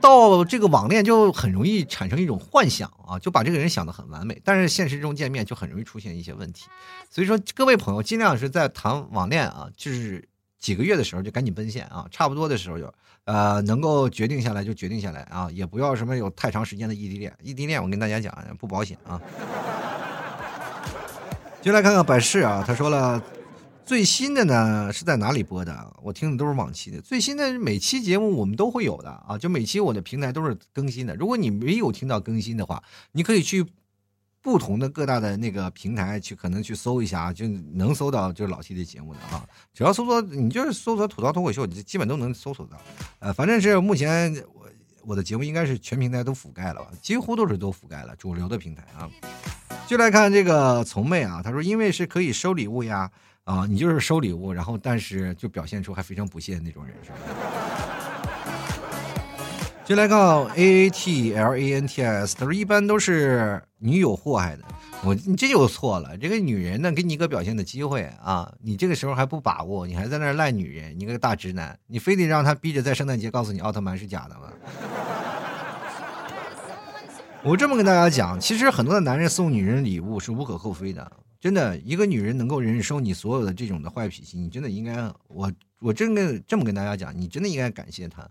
[0.00, 6.66] 到这个网恋就很容易产生一种幻想啊，就把这个人想的很完美，但是现实中见面就很容易出现一些问题。
[7.10, 10.28] 所以说各位朋友尽量是在谈网恋啊，就是
[10.58, 12.92] 几个月的时候就赶紧奔现啊，差不多的时候就
[13.24, 19.20] 呃能够决定下来就决定下来啊，也不要什么有太长时间的异地恋，异地恋我跟大家讲不保险啊。
[21.66, 23.20] 就来看看百事啊，他说了。
[23.84, 25.94] 最新的呢是在哪里播的？
[26.00, 27.00] 我听的都是往期的。
[27.00, 31.16] 最新的每期节目我们都会有的啊，就每期我的平台都是更新的。
[31.16, 33.66] 如果你没有听到更新的话，你可以去
[34.40, 39.44] 不同的各大的那个平台去，可能去搜一下啊，就能搜到就是老 T 的节目的啊。
[39.74, 42.76] 只要搜索你就是搜索吐槽脱口秀，你基本都能搜索到。
[43.18, 44.32] 呃，反正是目前
[45.06, 49.08] 我的节目应该是全平台都覆盖了吧，几乎都是都覆盖了主流的平台啊。
[49.86, 53.10] 就来看这个从妹啊，她说因为是可以收礼物呀。
[53.44, 57.16] 啊，你就是收礼物，然后但是就表现出还非常不屑那种人，是吧？
[59.86, 60.18] 就来看
[60.56, 64.64] A A T L A N T S，他说一般都是女友祸害的。
[65.04, 74.52] 我你这就错了，这个女人呢给你一个表现的机会啊，你这个时候还不把握，你还在那赖女人，你个大直男，你非得让她逼着在圣诞节告诉你奥特曼是假的吗？
[77.44, 81.08] 我这么跟大家讲，其实很多的男人送女人礼物是无可厚非的。
[81.38, 88.28] 真的，一个女人能够忍受你所有的这种的坏脾气，你真的应该，我我真的这么跟大家讲，你真的应该感谢她。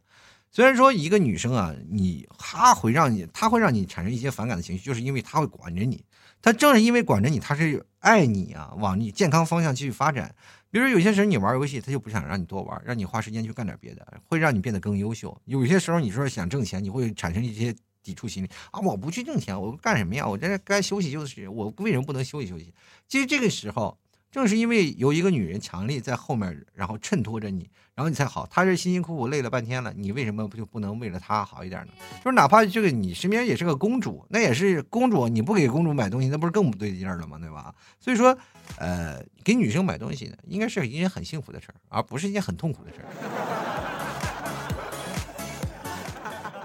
[0.56, 6.06] 虽然说一个女生啊，你她会让你，她会让你产生一些反感的情绪，就是因为她会管着你。
[6.42, 10.34] 她正是因为管着你，她是爱你啊，往你健康方向继续发展。
[10.72, 15.38] 比如有些时候你玩游戏，她就不想让你多玩，让你花时间去干点别的，会让你变得更优秀。
[15.44, 17.76] 有些时候你说想挣钱，你会产生一些。
[18.02, 18.80] 抵触心理啊！
[18.82, 20.28] 我不去挣钱，我干什么呀？
[20.28, 21.48] 我在这该休息休息。
[21.48, 22.72] 我为什么不能休息休息？
[23.08, 23.98] 其实这个时候，
[24.36, 28.46] 正是因为有一个女人强力在后面，然后衬托着你，然后你才好。
[28.52, 31.94] 她是辛辛苦苦累了半天了，你为什么不就不能为了她好一点呢？
[32.22, 37.40] 就是哪怕这个你身边也是个公主，那也是公主，你不给公主买东西，那不是更不对劲了吗？
[37.40, 37.74] 对吧？
[37.98, 38.38] 所以说，
[38.78, 43.08] 呃，给女生买东西，应该是一件很幸福的事儿，而不是一件很痛苦的事儿。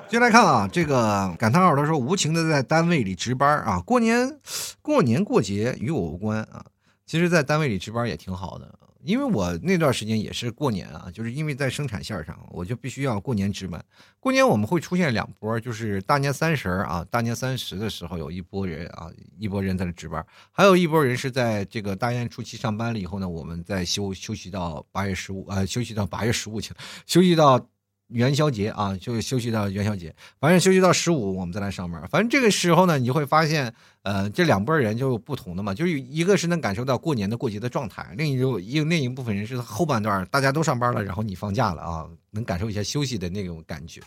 [0.10, 4.40] 接来看啊，这个感叹号他说无情的在单位里值班啊，过年
[4.82, 6.64] 过年过节与我无关啊。
[7.10, 13.84] 其实，在单位里值班也挺好的，因为我那段时间也是过年啊，就是因为在生产线上，我就必须要过年值班。
[14.20, 26.72] 过年我们会出现两波，就是大年三十啊，大年三十的时候有一波人啊，一波人在那值班，还有一波人是在这个大年初七上班了以后呢，我们再休休息到八月十五啊，休息到八月十五去，
[27.06, 27.66] 休息到。
[28.10, 32.00] 元宵节啊，就休息到元宵节，反正休息到十五，我们再来上班。
[32.08, 44.00] 反正这个时候呢，你就会发现，呃，这两拨人就不同的嘛，就是一个是能感受到过年的过节的状态，另一种一另一部分人是后半段大家都上班了，然后你放假了啊，能感受一下休息的那种感觉。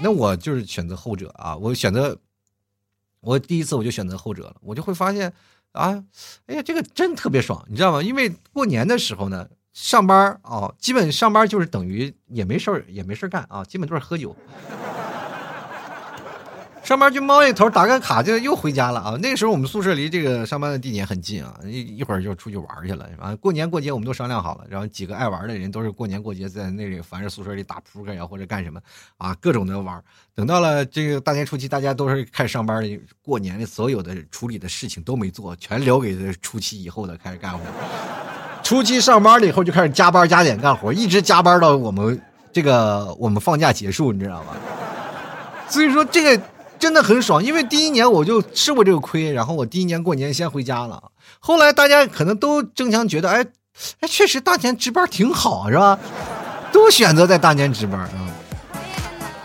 [0.00, 2.18] 那我就是选择后者啊，我选择，
[3.20, 5.32] 我第一次我就选择后者了，我就会发现
[5.72, 6.02] 啊，
[6.46, 8.02] 哎呀，这个真特别爽，你知道吗？
[8.02, 9.46] 因为过年的时候呢。
[9.76, 14.34] 上班啊，基本上班就是等于也没事儿，也没事儿干啊，基本都是喝酒。
[16.82, 19.18] 上班就猫一头，打个卡就又回家了啊。
[19.20, 23.06] 那个时候我们宿舍离这个上班的地点很近啊，一一会儿就出去玩去了。
[23.20, 28.80] 啊，过年过节我们都商量好了，然后几个爱玩的人都是过年过节在那里，反正宿舍里打扑克呀或者干什么
[29.18, 30.02] 啊，各种的玩。
[30.34, 37.62] 等到了这个大年初七，大家都是开始上班的，过年的所有的处理的事情都没做，全留给初七以后的开始干活。
[38.66, 42.20] 初七上班了以后就开始加班加点干活，一直加班到我们
[42.52, 44.56] 这个我们放假结束，你知道吗？
[45.68, 46.44] 所以说这个
[46.76, 51.00] 真的很爽，因为第一年我就吃过这个亏，然后我第一年过年先回家了。
[51.38, 53.46] 后来大家可能都争相觉得，哎
[54.00, 55.96] 哎，确实大年值班挺好，是吧？
[56.72, 58.10] 都选择在大年值班啊。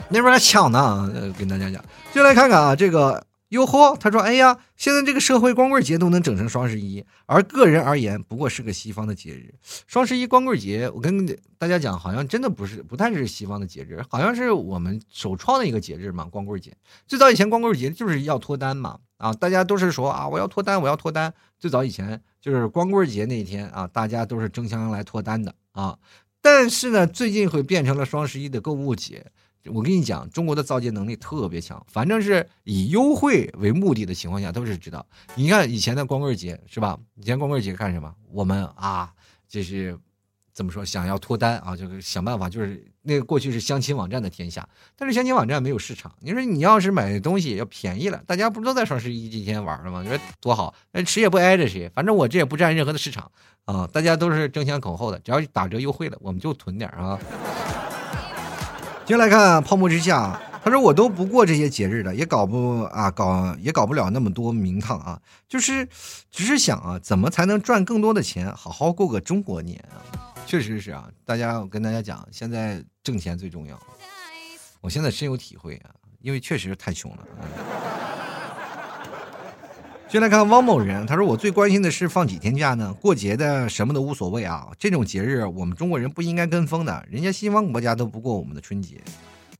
[0.09, 1.07] 那边还抢呢。
[1.13, 1.79] 呃，跟大家讲，
[2.11, 3.23] 就来看看啊，这个。
[3.51, 9.53] 哟呵，他说：“哎呀，现在这个社会光棍节都能整成双十一，而个人而言，不过是个西方的节日。
[9.87, 11.25] 双十一光棍节，我跟
[11.57, 16.23] 大家讲，好像真的不是，不太是西方的节日，好像是我们首创的一个节日嘛。
[16.23, 16.73] 光棍节
[17.05, 21.33] 最早以前，光棍节就是要脱单嘛，啊，大家都是说啊，我要脱单，我要脱单。
[21.59, 25.99] 最早以前就是光棍节那一天啊，大家都是争相来脱单的啊。
[26.41, 29.25] 但是呢，最近会变成了双十一的购物节。”
[29.65, 35.05] 我跟你讲，中国的造节能力特别强，反正是以优惠为目的的情况下，都是知道。
[35.35, 36.97] 你看以前的光棍节是吧？
[37.15, 38.13] 以前光棍节干什么？
[38.31, 39.13] 我们啊，
[39.47, 39.97] 就是
[40.53, 46.13] 怎么说，想要脱单啊，就是想办法，就是那个过去是相亲网站的天下，但是相亲网站没有市场。
[46.21, 50.01] 你说你要是买东西要便宜了，大家不都在双十一这天玩了吗？
[50.01, 53.31] 你说多好，那谁也不挨着谁，反正我这也不占任何的市场
[53.65, 57.19] 啊，大家都是争先恐后的，只要打折优惠了，我们就囤点啊。
[59.11, 65.85] 先来看泡沫之夏，他说我都不过这些节日的，也搞不啊搞也搞不了那么多名堂啊，就是
[66.31, 69.99] 只是想啊，怎么才能赚更多的钱，好好过个中国年啊？
[70.45, 73.77] 确实是啊，大家我跟大家讲，现在挣钱最重要，
[74.79, 75.91] 我现在深有体会啊，
[76.21, 77.27] 因为确实太穷了。
[80.11, 82.93] 先来看汪某人，他说：“我最关心的是放几天假呢？
[82.99, 87.05] 过节的什么都无所谓啊，这种节日我们中国人不应该跟风的。
[87.09, 89.01] 人家西方国家都不过我们的春节，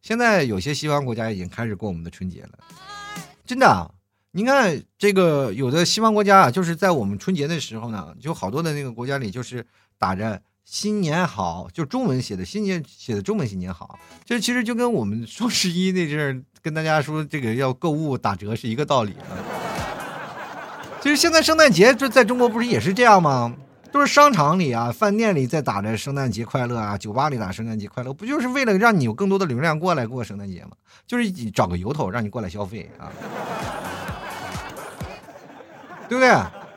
[0.02, 2.50] 现在有些西方国家已经开始过我们的春节了。
[3.46, 3.94] 真的，
[4.32, 9.66] 你看这个有的西方国家啊，就是在我们春节的时候呢，就好多的那个国家里就是
[9.98, 19.40] 打着新年好，就中文写的新年写的中文新年好，这其实就跟我们双十一那阵儿跟大家说这个要购物打折是一个道理啊。”
[21.02, 23.56] 其实现在圣诞节这在中国不是也是这样吗？
[23.92, 30.72] 都是商场里啊、饭店里在打着圣诞节快乐啊，酒吧里打圣诞节快乐，不就是为了让你有更多的流量过来过圣诞节吗？
[31.08, 33.12] 就是找个由头让你过来消费啊，
[36.08, 36.32] 对不对？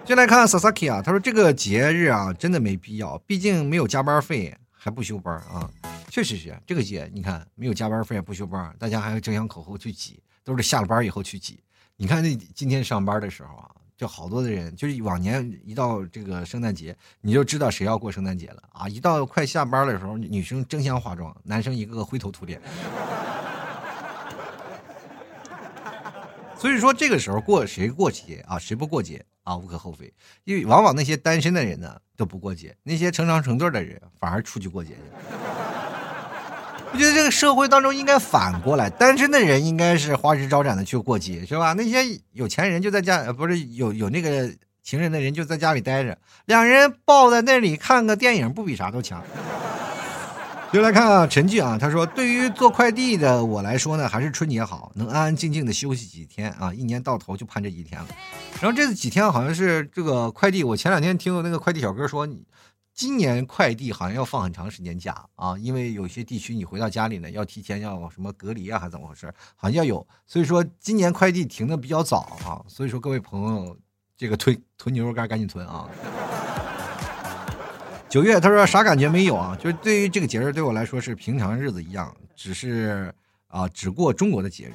[0.05, 5.71] 就来看 Sasaki 啊，他说这个节日啊真的没必要，毕竟没有加班费还不休班啊，
[6.09, 11.61] 确实是这个节，你看没有加班费不休班，大家还要争相口后去挤，都是下了班以后去挤。
[11.97, 13.71] 你看那今天上班的时候啊。
[13.97, 18.89] 就好多的人，就是往年一到这个圣诞节，你就知道谁要过圣诞节了啊！
[18.89, 22.61] 一到快下班的时候，女生争相化妆，男生一个个灰头土脸。
[26.59, 30.13] 所以说这个时候过谁过节啊，谁不过节啊，无可厚非。
[30.45, 35.01] 因为往往那些单身的人呢都不过节，那些成双成对的人反而出去过节去。
[36.95, 41.73] 我觉得这个社会当中应该反过来，单身的人应该是花枝招展的去过节，是吧？
[41.73, 44.49] 那些有钱人就在家，不是有有那个
[44.81, 49.21] 情人的人就在家里待着，两人抱在那里看个电影，不比啥都强。
[50.73, 58.07] 就来看啊，陈俊啊，他说：“对于做快递的我来说呢，还是春节好，能安安静静的休息几天啊，一年到头就盼这几天了。
[58.61, 62.45] 然后这几天好像是这个快递，我前两天听那个快递小哥说你。”
[62.95, 69.27] 今年快递好像要放很长时间假啊，因为有些地区你回到家里呢，要提前要什么隔离啊，还是怎么回事？
[69.57, 73.77] 好像要有，所以说今年快递停的比较早啊，所以说各位朋友，
[74.17, 75.89] 这个囤囤牛肉干赶紧囤啊。
[78.09, 79.57] 九月他说啥感觉没有啊？
[79.61, 83.13] 就是对于这个节日对我来说是平常日子一样，只是
[83.49, 84.75] 啊只过中国的节日。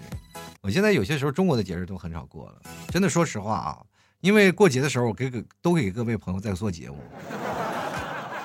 [0.61, 2.55] 我现在有些时候中国的节日都很少过了，
[2.89, 3.79] 真的说实话啊，
[4.19, 6.97] 因为过节的时候我给给都给各位朋友在做节目。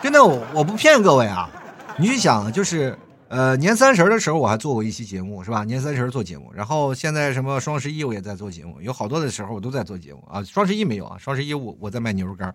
[0.05, 1.50] 真的，我我不骗各位啊！
[1.96, 2.94] 你去想，就是
[3.28, 5.64] 呃，年三十的时候我还做过一期节目，是吧？
[5.64, 10.44] 年三十做节目，然后现在什么双十一我也在做节目，有好多的时候我都在做节目啊。
[10.44, 11.16] 双十一没有啊？
[11.18, 12.55] 双十一我我在卖牛肉干。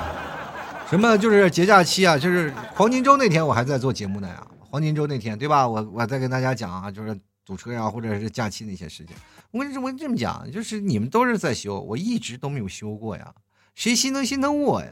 [0.90, 2.18] 什么就是节假期啊？
[2.18, 4.46] 就是黄金周那天我还在做节目呢呀！
[4.58, 5.66] 黄金周那天对吧？
[5.66, 9.16] 我我在跟大家讲啊，就是堵车呀，或者是假期那些事情。
[9.50, 13.32] 我跟我这么讲，就是你们都是在修，我一直都没有修过呀，
[13.74, 14.88] 谁心疼心疼我呀？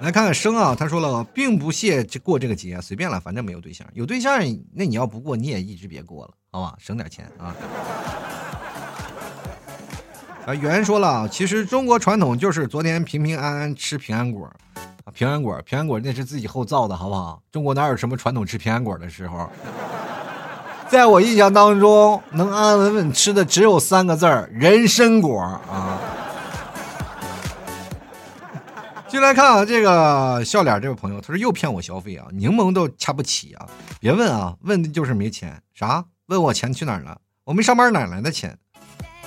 [0.00, 3.84] 来看看生啊，他说了，并不屑过这个节，随便了，反正没有对象。
[3.94, 4.40] 有对象，
[4.72, 7.52] 那你要不过，你也一直别过了，好吧，省点钱啊。
[10.46, 14.48] 啊，圆说了，其实中国传统就是昨天平平安安吃平安果，
[15.12, 17.42] 平安果，平安果那是自己后造的，好不好？
[17.50, 19.50] 中国哪有什么传统吃平安果的时候？
[20.88, 26.00] 在我印象当中，能安安稳稳吃的只有三个字儿：人参果啊。
[29.08, 33.66] 进来看啊，这个笑脸这位朋友，他说又骗我消费啊，柠檬都掐不起啊！
[33.98, 35.62] 别问啊，问的就是没钱。
[35.72, 36.04] 啥？
[36.26, 37.18] 问我钱去哪儿了？
[37.44, 38.58] 我没上班哪来的钱？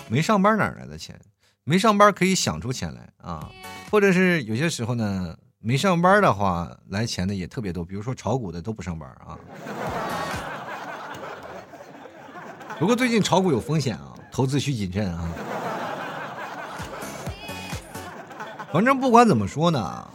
[0.08, 1.20] 没上班哪来的钱？
[1.64, 3.50] 没上班可以想出钱来啊！
[3.90, 7.84] 或者是有些时候呢，没上班的话，来钱的也特别多。
[7.84, 9.36] 比如说炒股的都不上班啊。
[12.78, 15.28] 不过最近炒股有风险啊，投资需谨慎啊。
[18.74, 20.10] 反正不管怎么说呢，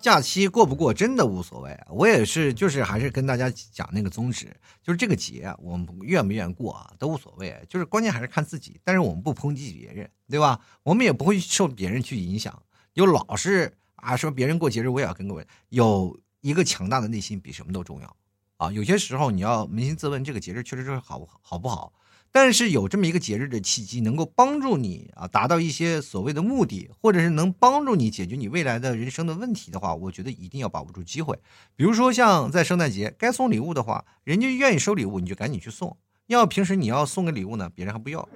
[0.00, 1.78] 假期过不过真的无所谓。
[1.88, 4.48] 我也是，就是还是跟大家讲那个宗旨，
[4.82, 8.80] 就是这个节我们愿不愿意过啊都无所谓，就是关键还是看自己。
[8.82, 10.60] 但是我们不抨击别人，对吧？
[10.82, 12.60] 我们也不会受别人去影响。
[12.92, 18.16] 就老是啊说别人过节日我也要跟各位，有一个强大的内心比什么都重要
[18.56, 18.72] 啊。
[18.72, 21.92] 有些时候你要扪心自问，这个节日确实是好好不好？
[22.32, 31.36] 但是有这么一个节日的契机，能够帮助你啊达到一些所谓的目的，或者是能帮助你解决你未来的人生的问题的话，我觉得一定要把握住机会。
[31.74, 35.96] 比如说像在圣诞节该送礼物的话，人家愿意收礼物，你就赶紧去送。
[36.28, 38.28] 要平时你要送个礼物呢，别人还不要。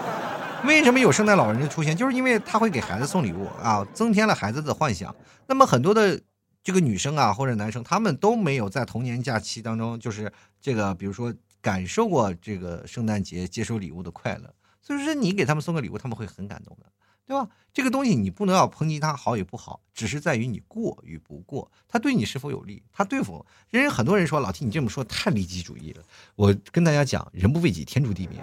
[0.64, 1.94] 为什么有圣诞老人的出现？
[1.94, 5.14] 就是因为他会给孩子送礼物啊，增添了孩子的幻想。
[5.46, 6.18] 那么很多的
[6.62, 10.32] 这个女生啊或者男生，他们都没有在童年假期当中，就是
[10.62, 11.30] 这个比如说。
[11.64, 14.52] 感受过这个圣诞节接收礼物的快乐，
[14.82, 16.84] 所以说你给他们送个礼物，他们会很感动的，
[17.26, 17.48] 对吧？
[17.72, 23.46] 这个东西你不能要抨击他好与不好，只是在于你过与不过，他对你是否有利，他对否？
[23.70, 26.02] 人很多人说老 T 你这么说太利己主义了，
[26.36, 28.38] 我跟大家讲，人不为己，天诛地灭，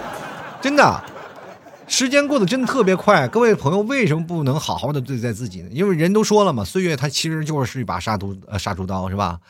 [0.60, 1.02] 真的，
[1.88, 3.26] 时间过得真的特别快。
[3.28, 5.70] 各位朋友，为什么不能好好的对待自己呢？
[5.72, 9.40] 因为人都说了嘛，岁月它其实就是一把杀毒呃杀猪刀，是吧？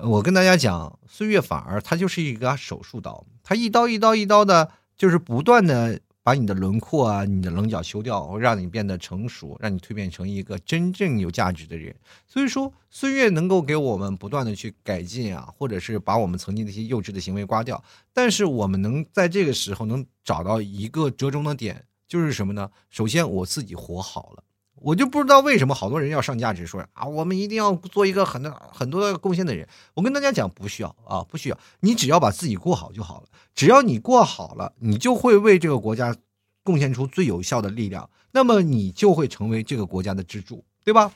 [0.00, 11.94] 我跟大家讲，岁月反而它就是一个手术刀，它一刀一刀一刀的，就是不断的把你的轮廓啊、你的棱角修掉，让你变得成熟，让你蜕变成一个真正有价值的人。
[12.26, 17.84] 所以说，岁月能够给我们不断的去改进啊，或者是把我们曾经那些幼稚的行为刮掉。
[18.14, 22.70] 但是我们能在这个时候能找到一个折中的点，就是什么呢？
[22.88, 24.42] 首先我自己活好了。
[24.82, 29.68] 我就不知道为什么好多人要上价值说啊，我们一定要做一个很多很多贡献的人。
[29.94, 31.58] 我跟大家讲，不需要啊，不需要。
[31.80, 33.26] 你只要把自己过好就好了。
[33.54, 36.16] 只要你过好了，你就会为这个国家
[36.64, 38.08] 贡献出最有效的力量。
[38.32, 41.12] 那么你就会成为这个国家的支柱，对吧？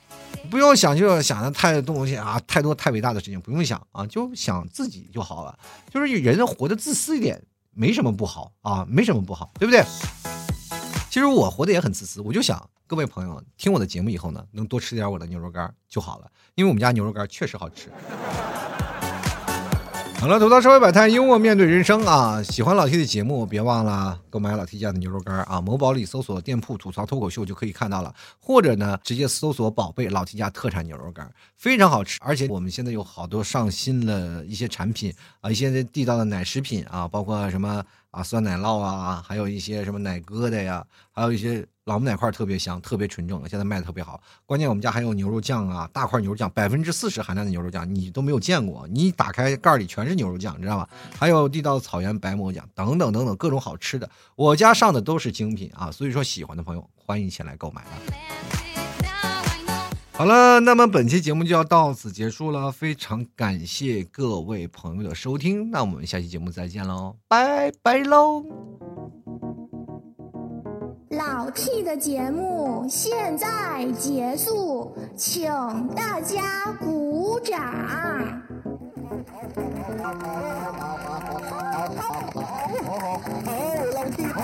[0.50, 5.58] 不用想，就想的太多东西啊，太多太伟大的事情不用想啊，就想自己就好了。
[5.90, 7.42] 就是人活得自私一点，
[7.72, 9.82] 没什么不好啊，没什么不好，对不对？
[11.08, 12.68] 其实我活得也很自私，我就想。
[12.88, 17.90] 各位朋友，听我的节目以后呢，能多吃点我的牛肉干就好了，因为我们家牛肉干确实好吃。
[20.20, 22.40] 好了，吐槽社会百态，幽默面对人生啊！
[22.44, 25.60] 喜欢老 T 的节目，别忘了购买老 T 家的牛肉干啊！
[25.60, 32.18] 某宝里搜索店铺吐槽脱口秀就可以看到了，或者呢，直接搜索宝贝老 T 家特产牛肉干，非常好吃。
[32.22, 37.84] 而且我们现在有好多上新的一些产品啊，一些地道的奶食品啊，包括什么
[38.16, 41.66] 啊酸奶酪啊，还有一些什么奶疙瘩呀，还有一些。
[41.86, 44.20] 老母奶块特别香，特别纯正，现在卖的特别好。
[44.44, 48.88] 关键我们家还有牛肉酱啊，大块牛肉酱，百分之四十含量的牛肉酱，你都没有见过。
[48.88, 50.88] 你打开盖里全是牛肉酱，你知道吧？
[51.16, 54.10] 还有地道的草原白馍酱，等等等等各种好吃的。
[54.34, 57.84] 我家上的都是精品啊，所以说喜欢的朋友欢迎前来购买
[60.16, 62.72] 好了，那么本期节目就要到此结束了。
[62.72, 68.42] 非常感谢各位朋友的收听，那我们下期节目再见喽，拜拜喽！
[71.10, 75.50] 老 T 的节目现在结束，请
[75.94, 77.60] 大家鼓掌。
[77.86, 78.08] 好，
[80.02, 80.16] 好，好
[81.94, 82.08] 好，
[82.74, 83.52] 好，好，
[83.94, 84.40] 老 T 好。